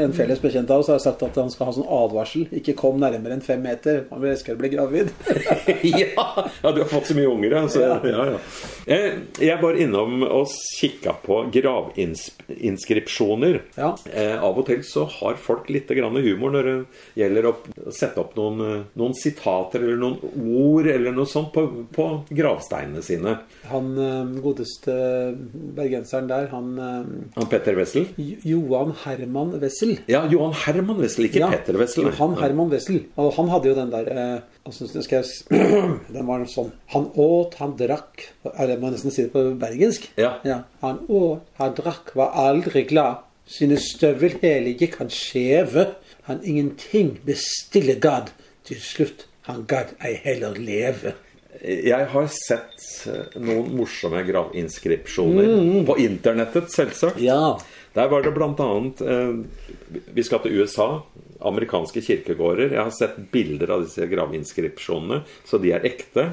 [0.00, 2.42] en felles bekjent av oss har sagt at han skal ha sånn advarsel.
[2.56, 3.96] Ikke kom nærmere enn fem meter.
[4.10, 5.06] Han vil elske å bli gravid.
[5.84, 7.80] ja, ja, du har fått så mye unger, altså.
[7.84, 8.16] Så, ja.
[8.16, 8.22] Ja,
[8.86, 9.02] Jeg,
[9.42, 10.46] jeg var innom og
[10.78, 13.56] kikka på gravinskripsjoner.
[13.76, 13.92] Ja.
[14.12, 16.76] Eh, av og til så har folk litt grann humor når det
[17.20, 17.54] gjelder å
[17.94, 20.18] sette opp noen, eh, noen sitater eller noen
[20.56, 21.60] ord eller noe sånt på,
[21.96, 23.36] på gravsteinene sine.
[23.70, 24.96] Han eh, godeste
[25.76, 28.08] bergenseren der, han eh, Han Petter Wessel?
[28.16, 29.96] Johan Herman Wessel.
[30.10, 32.08] Ja, Johan Herman Wessel, ikke Ja, Petter Wessel.
[32.10, 33.02] Johan Herman Wessel.
[33.20, 34.10] Og han hadde jo den der
[34.64, 35.60] altså, skal jeg,
[36.16, 40.08] Den var sånn Han åt, han drakk det man nesten sier det på bergensk?
[40.20, 40.36] Ja.
[40.82, 43.22] Han åt, han drakk, var aldri glad.
[43.46, 45.92] Sine støvelhæler gikk han skjeve.
[46.26, 48.32] Han ingenting bestille gadd.
[48.66, 51.14] Til slutt han gadd ei heller leve.
[51.62, 57.20] Jeg har sett eh, noen morsomme gravinskripsjoner på internettet, selvsagt.
[57.22, 57.56] Ja.
[57.96, 60.88] Der var det annet eh, Vi skal til USA.
[61.46, 62.72] Amerikanske kirkegårder.
[62.72, 66.30] Jeg har sett bilder av disse gravinskripsjonene, så de er ekte.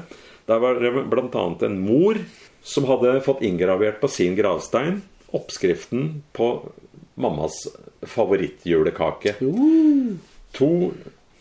[0.48, 2.20] Der var det annet en mor
[2.64, 5.02] som hadde fått inngravert på sin gravstein
[5.34, 6.68] oppskriften på
[7.14, 7.52] mammas
[8.02, 9.34] favorittjulekake.
[10.52, 10.70] To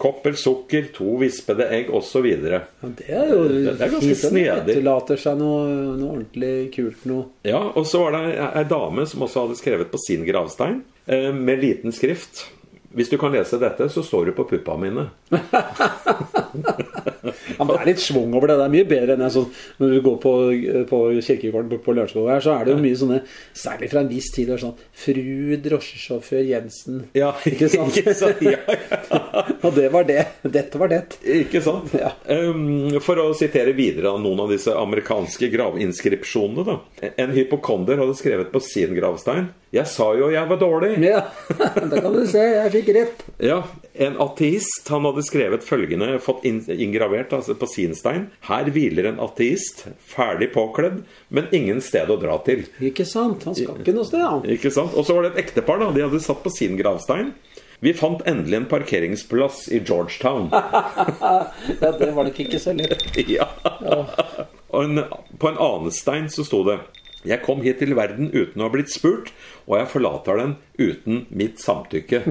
[0.04, 2.26] kopper sukker, to vispede egg osv.
[2.52, 4.76] Ja, det er jo Det- det er ganske snedig.
[4.76, 7.26] etterlater seg noe, noe ordentlig kult noe.
[7.48, 11.32] Ja, og så var det ei dame som også hadde skrevet på sin gravstein, eh,
[11.32, 12.50] med liten skrift.
[12.94, 15.10] Hvis du kan lese dette, så står du på puppa mine.
[17.24, 18.58] Ja, det er litt svung over det.
[18.60, 19.48] Det er mye bedre enn en sånn
[19.80, 20.34] Når du går på,
[20.90, 23.20] på kirkegården på, på Lørenskog her, så er det jo mye sånne
[23.56, 24.48] Særlig fra en viss tid.
[24.52, 27.04] det er Sånn Fru drosjesjåfør Jensen.
[27.18, 27.96] Ja, Ikke sant?
[28.02, 28.42] ikke sant?
[28.44, 29.46] Ja, ja.
[29.66, 30.26] Og det var det.
[30.44, 31.02] Dette var det.
[31.24, 31.94] Ikke sant?
[31.96, 32.12] Ja.
[32.28, 37.12] Um, for å sitere videre av noen av disse amerikanske gravinskripsjonene, da.
[37.24, 41.00] En hypokonder hadde skrevet på sin gravstein 'Jeg sa jo jeg var dårlig'.
[41.02, 41.24] Ja,
[41.90, 42.38] Da kan du se.
[42.44, 43.24] Jeg fikk rett.
[43.42, 43.64] Ja,
[43.96, 46.62] En ateist han hadde skrevet følgende, fått inn-
[47.14, 48.30] inngravert altså på sin stein.
[48.42, 52.66] Her hviler en ateist, ferdig påkledd, men ingen sted å dra til.
[52.82, 53.44] Ikke sant?
[53.46, 54.46] Han skal ikke noe sted, han.
[54.46, 54.94] Ikke sant?
[54.96, 55.92] Og så var det et ektepar, da.
[55.94, 57.34] De hadde satt på sin gravstein.
[57.84, 60.50] Vi fant endelig en parkeringsplass i Georgetown.
[61.84, 63.04] Ja, det var nok ikke så lett.
[63.28, 63.48] ja.
[64.72, 65.04] Og en,
[65.40, 66.78] på en annen stein så sto det
[67.28, 69.32] Jeg kom hit til verden uten å ha blitt spurt,
[69.68, 72.24] og jeg forlater den uten mitt samtykke.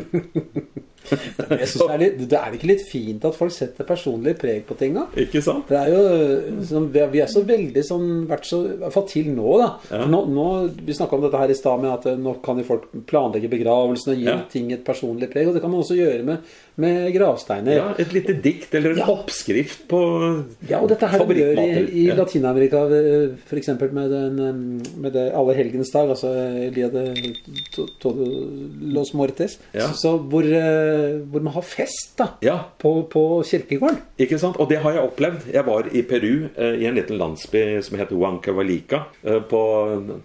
[1.02, 4.60] Jeg synes det, er litt, det er ikke litt fint at folk setter personlig preg
[4.68, 5.08] på tinga?
[5.18, 5.66] Ikke sant?
[5.70, 8.60] Det er jo sånn, vi er- så veldig sånn vært så
[8.94, 9.68] fått til nå, da.
[9.90, 10.04] Ja.
[10.06, 10.46] Nå, nå,
[10.86, 13.50] vi snakka om dette her i stad med at eh, nå kan jo folk planlegge
[13.50, 14.36] begravelsen og gi Ja.
[14.52, 15.48] ting et personlig preg.
[15.50, 16.38] Og det kan man også gjøre med,
[16.76, 17.74] med gravsteiner.
[17.80, 19.06] Ja, Et lite dikt eller en Ja.
[19.10, 20.02] oppskrift på
[20.70, 22.06] Ja, og dette her gjør i, i.
[22.14, 22.86] Latin-Amerika,
[23.50, 23.68] f.eks.
[23.90, 26.30] med, den, eh, med det alle helgens dag, altså
[26.70, 27.08] Elia de
[28.94, 29.88] los Mortes, Ja.
[29.88, 33.98] så, så hvor, eh, hvor man har fest da, Ja, på, på kirkegården.
[34.18, 34.56] ikke sant?
[34.60, 35.46] Og det har jeg opplevd.
[35.52, 39.62] Jeg var i Peru, eh, i en liten landsby som heter Huancavalica, eh, på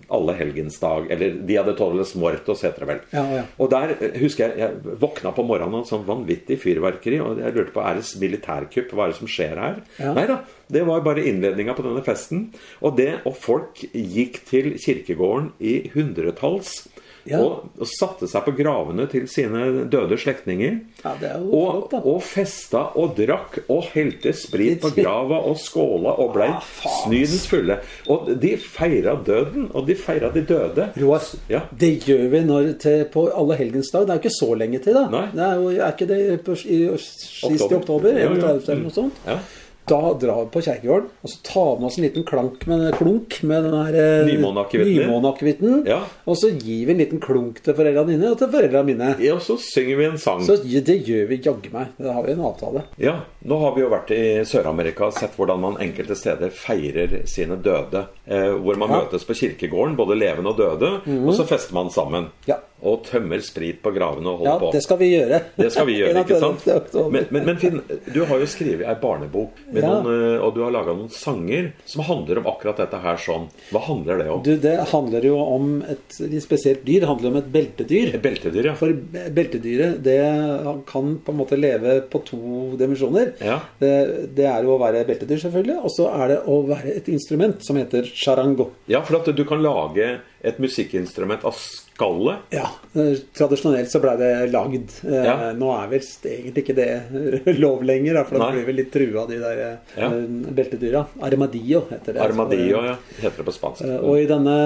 [0.09, 1.07] allehelgensdag.
[1.11, 3.01] Eller Dia de Todos Mortos, heter det vel.
[3.13, 3.43] Ja, ja.
[3.59, 7.73] Og der husker jeg jeg våkna på morgenen av sånn vanvittig fyrverkeri, og jeg lurte
[7.75, 9.81] på er det militærkupp, hva er det som skjer her?
[10.15, 10.39] Nei da,
[10.73, 12.47] det var bare innledninga på denne festen.
[12.83, 16.87] Og det, og folk gikk til kirkegården i hundretalls.
[17.27, 17.41] Ja.
[17.43, 20.77] Og, og satte seg på gravene til sine døde slektninger.
[21.03, 26.47] Ja, Og, og festa og drakk og helte sprit på grava og skåla og blei
[26.55, 26.63] Ah,
[27.01, 27.81] snydens fulle.
[28.07, 30.87] Og de feira døden, og de feira de døde.
[31.03, 31.65] Roar, Ja.
[31.75, 34.07] det gjør vi når til, på allehelgensdag.
[34.07, 35.05] Det er jo ikke så lenge til, da.
[35.11, 35.25] Nei.
[35.35, 37.81] Det er, jo, er ikke det på, i, sist i Oktober.
[37.81, 38.21] oktober?
[38.23, 38.55] Ja, ja.
[38.55, 39.19] eller noe sånt?
[39.27, 39.41] Ja.
[39.87, 43.37] Da drar vi på kjerkegården, og så tar vi oss en liten klank med, klunk
[43.47, 45.83] med den eh, Nymåneakevitten.
[45.87, 46.01] Ja.
[46.27, 49.13] Og så gir vi en liten klunk til foreldrene dine og til foreldrene mine.
[49.23, 50.43] ja, og så synger vi en sang.
[50.43, 51.93] Så det gjør vi jaggu meg.
[51.97, 52.83] Det har vi en avtale.
[53.01, 53.15] Ja,
[53.47, 57.55] nå har vi jo vært i Sør-Amerika og sett hvordan man enkelte steder feirer sine
[57.63, 58.05] døde.
[58.27, 58.95] Eh, hvor man Ja.
[58.97, 59.05] Mhm.
[59.07, 60.89] møtes på kirkegården, både levende og døde,
[61.27, 62.27] og så fester man sammen.
[62.47, 62.59] Ja.
[62.83, 64.71] Og tømmer sprit på gravene og holder Ja, på.
[64.71, 65.39] det skal vi gjøre.
[65.57, 66.61] Det skal vi gjøre, ikke sant?
[66.61, 66.75] 31.
[66.77, 67.09] oktober.
[67.11, 67.81] Men, men, men Finn,
[68.13, 69.49] du har jo skrevet ei barnebok,
[69.83, 69.91] Ja.
[69.91, 73.47] noen, eh, og du har laga noen sanger som handler om akkurat dette her sånn.
[73.71, 74.43] Hva handler det om?
[74.45, 77.01] Du, det handler jo om et spesielt dyr.
[77.03, 78.15] Det handler om et beltedyr.
[78.23, 78.75] Beltedyr, ja.
[78.79, 78.93] For
[79.37, 80.19] beltedyret det
[80.89, 82.41] kan på en måte leve på to
[82.79, 83.33] dimensjoner.
[83.43, 83.59] Ja.
[83.79, 83.93] Det,
[84.37, 85.79] det er jo å være beltedyr, selvfølgelig.
[85.83, 88.71] Og så er det å være et instrument som heter charango.
[88.91, 92.37] Ja, for at du kan lage et musikkinstrument av skallet.
[92.53, 94.91] Ja, eh, Tradisjonelt så blei det lagd.
[95.03, 95.35] Eh, Ja.
[95.57, 99.39] Nå er vel egentlig ikke det lov lenger, for da blir vi litt trua de
[99.41, 100.09] der eh, Ja.
[100.59, 101.05] beltedyra.
[101.21, 102.21] Armadillo heter det.
[102.21, 102.95] Armadillo, ja.
[103.21, 103.81] Heter det på spansk.
[103.87, 104.57] Eh, Og i denne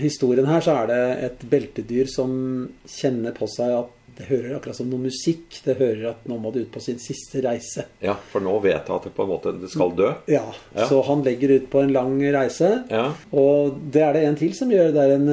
[0.00, 4.76] historien her så er det et beltedyr som kjenner på seg at det hører akkurat
[4.76, 5.58] som noe musikk.
[5.64, 7.86] Det hører at nå må det ut på sin siste reise.
[8.04, 10.10] Ja, for nå vet jeg at det på en måte det skal dø.
[10.30, 10.44] Ja,
[10.76, 10.86] Ja.
[10.90, 12.84] Så han legger ut på en lang reise.
[12.92, 13.06] Ja.
[13.32, 14.92] Og det er det en til som gjør.
[14.94, 15.28] Det er en,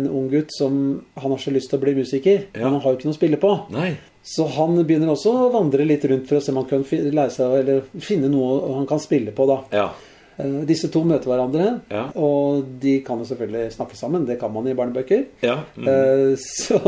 [0.00, 0.80] en ung gutt som
[1.20, 2.64] Han har så lyst til å bli musiker, Ja.
[2.64, 3.52] men han har jo ikke noe å spille på.
[3.76, 3.90] Nei.
[4.24, 7.00] Så han begynner også å vandre litt rundt for å se om han kan fi-
[7.10, 9.46] lære seg eller finne noe han kan spille på.
[9.48, 9.60] da.
[9.72, 9.88] Ja.
[10.40, 12.06] Eh, Disse to møter hverandre, Ja.
[12.16, 14.26] og de kan jo selvfølgelig snakke sammen.
[14.26, 15.26] Det kan man i barnebøker.
[15.42, 15.58] Ja.
[15.76, 15.88] Mm.
[15.88, 16.80] Eh, Så,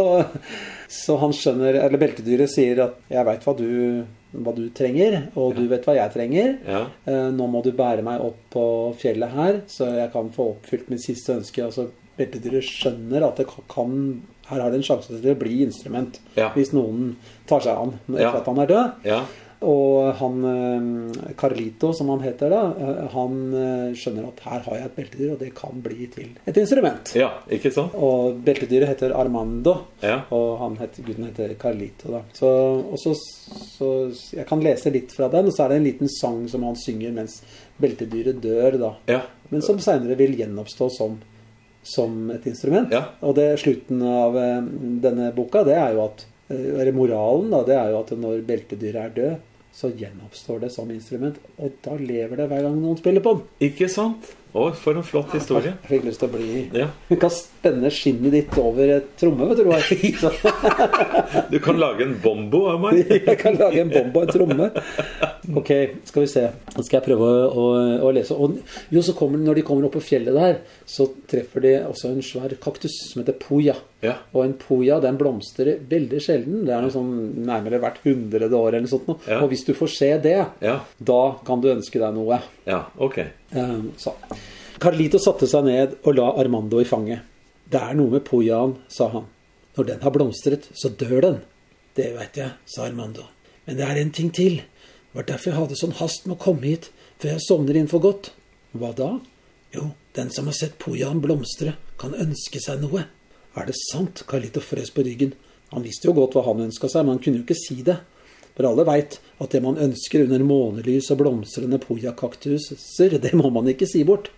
[0.89, 5.55] så han skjønner Eller beltedyret sier at 'jeg veit hva, du- hva du trenger, og
[5.57, 6.59] du vet hva jeg trenger'.
[6.67, 6.87] ja.
[7.07, 10.89] Eh, Nå må du bære meg opp på fjellet her, så jeg kan få oppfylt
[10.91, 11.63] mitt siste ønske.
[11.65, 11.89] Altså,
[12.19, 16.19] beltedyret skjønner at det kan Her har det en sjanse til å bli instrument.
[16.37, 16.51] Ja.
[16.51, 17.15] Hvis noen
[17.47, 18.37] tar seg an etter Ja.
[18.37, 18.91] at han er død.
[19.63, 24.79] Og han eh, Carlito, som han heter da, eh, han eh, skjønner at her har
[24.81, 27.13] jeg et beltedyr, og det kan bli til et instrument.
[27.19, 27.29] ja.
[27.53, 27.95] Ikke sant?
[27.95, 30.21] Og beltedyret heter Armando, Ja.
[30.35, 32.11] og han heter, gutten heter Carlito.
[32.17, 32.23] Da.
[32.35, 32.49] Så,
[32.93, 33.15] og så,
[33.77, 33.91] så
[34.37, 36.77] jeg kan lese litt fra den, og så er det en liten sang som han
[36.77, 37.39] synger mens
[37.83, 38.93] beltedyret dør, da.
[39.11, 39.21] Ja.
[39.53, 41.17] Men som seinere vil gjenoppstå som,
[41.87, 42.91] som et instrument.
[42.95, 43.05] Ja.
[43.23, 44.37] Og det slutten av
[45.03, 48.99] denne boka, det er jo at Eller moralen, da, det er jo at når beltedyret
[49.01, 49.37] er død,
[49.73, 51.39] så gjenoppstår det som instrument.
[51.57, 53.45] Og da lever det hver gang noen spiller på den.
[53.71, 54.35] Ikke sant?
[54.53, 55.73] Å, for en flott historie.
[55.81, 56.91] Jeg fikk lyst til å bli Ja.
[57.09, 60.29] Du kan spenne skinnet ditt over et tromme, vet du.
[61.55, 63.01] Du kan lage en bombo av meg.
[63.31, 64.69] jeg kan lage en bombo og en tromme.
[65.51, 65.71] Ok,
[66.07, 66.43] skal vi se.
[66.77, 67.65] Nå skal jeg prøve å,
[68.07, 68.37] å, lese.
[68.39, 68.61] Og
[68.95, 72.23] jo, så kommer, når de kommer opp på fjellet der, så treffer de også en
[72.23, 73.75] svær kaktus som heter poya.
[74.07, 74.15] Ja.
[74.37, 76.63] Og en poya den blomstrer veldig sjelden.
[76.69, 77.11] Det er noe sånn
[77.49, 79.27] nærmere hvert hundrede år eller noe sånt.
[79.27, 79.41] Ja.
[79.43, 80.79] Og hvis du får se det, Ja.
[81.03, 82.39] da kan du ønske deg noe.
[82.67, 82.85] Ja.
[82.99, 83.19] Ok.
[83.19, 84.15] Eh, Så.
[84.79, 87.21] Carlito satte seg ned og la Armando i fanget.
[87.71, 89.27] Det er noe med poyaen, sa han.
[89.77, 91.41] Når den har blomstret, så dør den.
[91.97, 93.25] Det veit jeg, sa Armando.
[93.67, 94.61] Men det er en ting til.
[95.13, 96.91] Var derfor jeg hadde sånn hast med å komme hit,
[97.21, 98.31] før jeg sovner inn for godt.
[98.73, 99.11] Hva da?
[99.75, 103.05] Jo, den som har sett Pojan blomstre, kan ønske seg noe.
[103.57, 104.25] Er det sant?
[104.29, 105.35] Carlito frøs på ryggen.
[105.73, 107.99] Han visste jo godt hva han ønska seg, men han kunne jo ikke si det.
[108.53, 113.69] For alle veit at det man ønsker under månelys og blomstrende pojakaktuser, det må man
[113.73, 114.29] ikke si bort.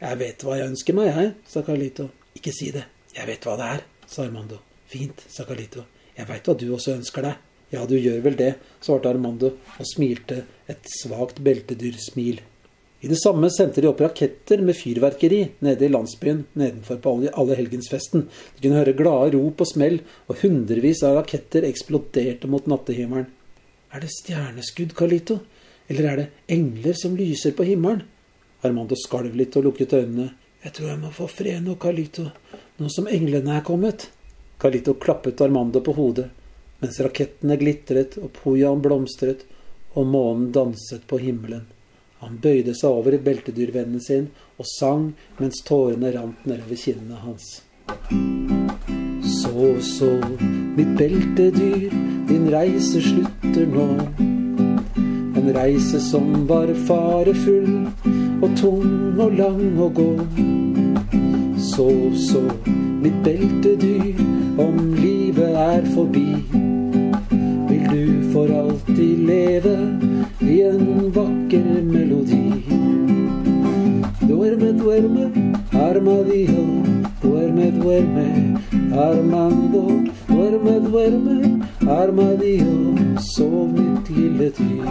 [0.00, 2.08] Jeg vet hva jeg ønsker meg, jeg, sa Carlito.
[2.36, 2.86] Ikke si det.
[3.16, 4.60] Jeg vet hva det er, sa Armando.
[4.88, 5.84] Fint, sa Carlito.
[6.16, 7.49] Jeg veit hva du også ønsker deg.
[7.70, 12.40] Ja, du gjør vel det, svarte Armando og smilte et svakt beltedyrsmil.
[13.00, 17.32] I det samme sendte de opp raketter med fyrverkeri nede i landsbyen nedenfor på alle-
[17.32, 18.26] allehelgensfesten.
[18.28, 23.30] De kunne høre glade rop og smell, og hundrevis av raketter eksploderte mot nattehimmelen.
[23.94, 25.40] Er det stjerneskudd, Carlito?
[25.88, 28.02] Eller er det engler som lyser på himmelen?
[28.62, 30.34] Armando skalv litt og lukket øynene.
[30.62, 32.26] Jeg tror jeg må få fred nå, Carlito,
[32.78, 34.10] nå som englene er kommet.
[34.60, 36.28] Carlito klappet Armando på hodet,
[36.80, 39.44] mens rakettene glitret og pojaen blomstret
[39.94, 41.66] og månen danset på himmelen.
[42.20, 44.28] Han bøyde seg over i beltedyrvennen sin
[44.60, 45.06] og sang
[45.38, 47.46] mens tårene rant nedover kinnene hans.
[49.40, 50.26] Sov, sov,
[50.76, 51.88] mitt beltedyr,
[52.28, 53.88] din reise slutter nå.
[55.40, 57.88] En reise som var farefull
[58.40, 60.10] og tung og lang å gå.
[61.72, 62.52] Sov, sov,
[63.00, 64.20] mitt beltedyr,
[64.60, 66.68] om livet er forbi.
[68.32, 69.76] For alltid leve
[70.40, 72.62] i en vakker melodi.
[74.28, 75.24] Duerme, duerme,
[75.74, 76.64] armadillo.
[77.22, 78.60] Duerme, duerme,
[78.94, 79.82] Armando.
[80.28, 83.18] Duerme, duerme, armadillo.
[83.34, 84.86] Sov, mitt lille dyr.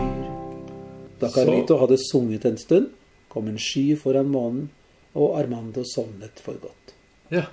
[1.20, 2.92] Da Carlito hadde sunget en stund,
[3.32, 4.70] kom en sky foran månen,
[5.16, 6.96] og Armando sovnet for godt.
[7.32, 7.48] Ja.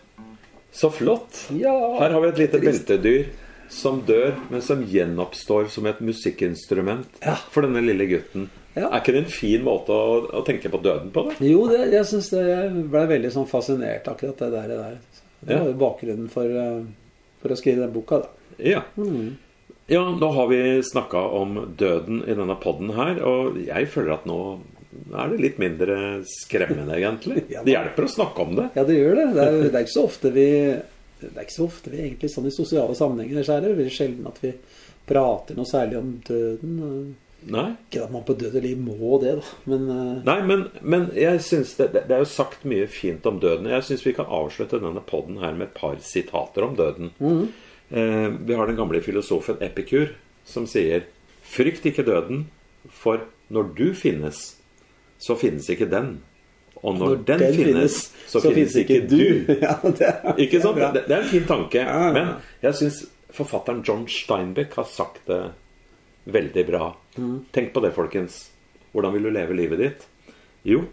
[0.72, 1.46] Så flott.
[1.54, 7.20] Ja, Her har vi et lite beltedyr som dør, men som gjenoppstår som et musikkinstrument
[7.24, 7.34] Ja.
[7.50, 8.48] for denne lille gutten.
[8.76, 8.90] Ja.
[8.90, 11.22] Er ikke det en fin måte å, å tenke på døden på?
[11.30, 11.38] det?
[11.48, 14.68] Jo, det, jeg synes det, jeg ble veldig sånn fascinert akkurat det der.
[14.68, 14.98] Det, der.
[15.40, 15.58] det Ja.
[15.62, 16.82] var jo bakgrunnen for, eh,
[17.40, 18.28] for å skrive den boka, da.
[18.58, 18.82] Ja.
[19.88, 24.26] ja, nå har vi snakka om døden i denne podden her, og jeg føler at
[24.28, 24.38] nå
[25.12, 27.42] er det litt mindre skremmende, egentlig.
[27.66, 28.68] Det hjelper å snakke om det.
[28.78, 29.26] Ja, det gjør det.
[29.36, 30.46] Det er, det er ikke så ofte vi
[31.20, 33.94] det er ikke så ofte vi egentlig sånn i sosiale sammenhenger så er det veldig
[33.94, 34.50] sjelden at vi
[35.06, 36.74] prater noe særlig om døden.
[37.46, 37.66] Nei.
[37.86, 41.06] Ikke at man på død og liv må det, da, men eh, Nei, men, men
[41.14, 43.68] jeg synes det, det er jo sagt mye fint om døden.
[43.70, 47.12] Jeg syns vi kan avslutte denne podden her med et par sitater om døden.
[47.90, 50.10] eh, vi har den gamle filosofen Epikur
[50.46, 51.06] som sier
[51.46, 52.48] Frykt ikke døden,
[52.90, 53.20] for
[53.54, 54.56] når du finnes,
[55.22, 56.16] så finnes ikke den.
[56.82, 57.98] Og når, den, finnes,
[58.28, 59.22] så, finnes ikke du.
[59.64, 60.10] ja, det
[60.44, 60.76] Ikke sant?
[60.76, 60.98] det er.
[60.98, 61.84] Det, er en fin tanke.
[61.86, 62.10] Ja.
[62.14, 63.00] Men jeg syns
[63.36, 65.40] forfatteren John Steinbeck har sagt det
[66.30, 66.90] veldig bra.
[67.16, 67.40] Mm.
[67.54, 68.46] Tenk på det, folkens.
[68.92, 70.06] Hvordan vil du leve livet ditt?
[70.66, 70.84] Jo,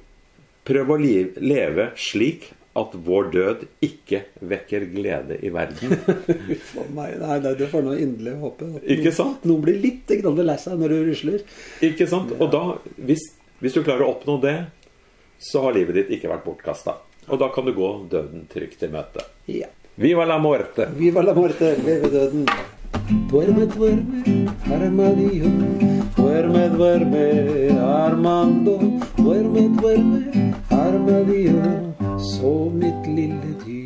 [0.68, 5.94] prøv å leve slik at vår død ikke vekker glede i verden.
[6.72, 8.70] For meg, nei, nei, det får nå inderlig håpe.
[8.80, 9.46] at Ikke noen- sant?
[9.50, 11.44] Noen blir litt lei seg når du rusler.
[11.86, 12.34] Ikke sant?
[12.40, 12.64] Og da,
[12.98, 13.28] hvis,
[13.62, 14.56] hvis du klarer å oppnå det,
[15.40, 16.98] så har livet ditt ikke vært bortkasta.
[17.28, 19.24] Og da kan du gå døden trygt i møte.
[19.48, 19.70] Ja.
[19.96, 20.88] Viva la morte!
[20.98, 21.76] Viva la morte!
[21.86, 22.48] leve døden.
[23.30, 25.52] Duerme, duerme, Armadillo.
[26.18, 27.26] Duerme, duerme,
[27.84, 28.78] Armando.
[29.18, 31.94] Duerme, duerme, Armadillo.
[32.20, 33.83] Så mitt lille dyr.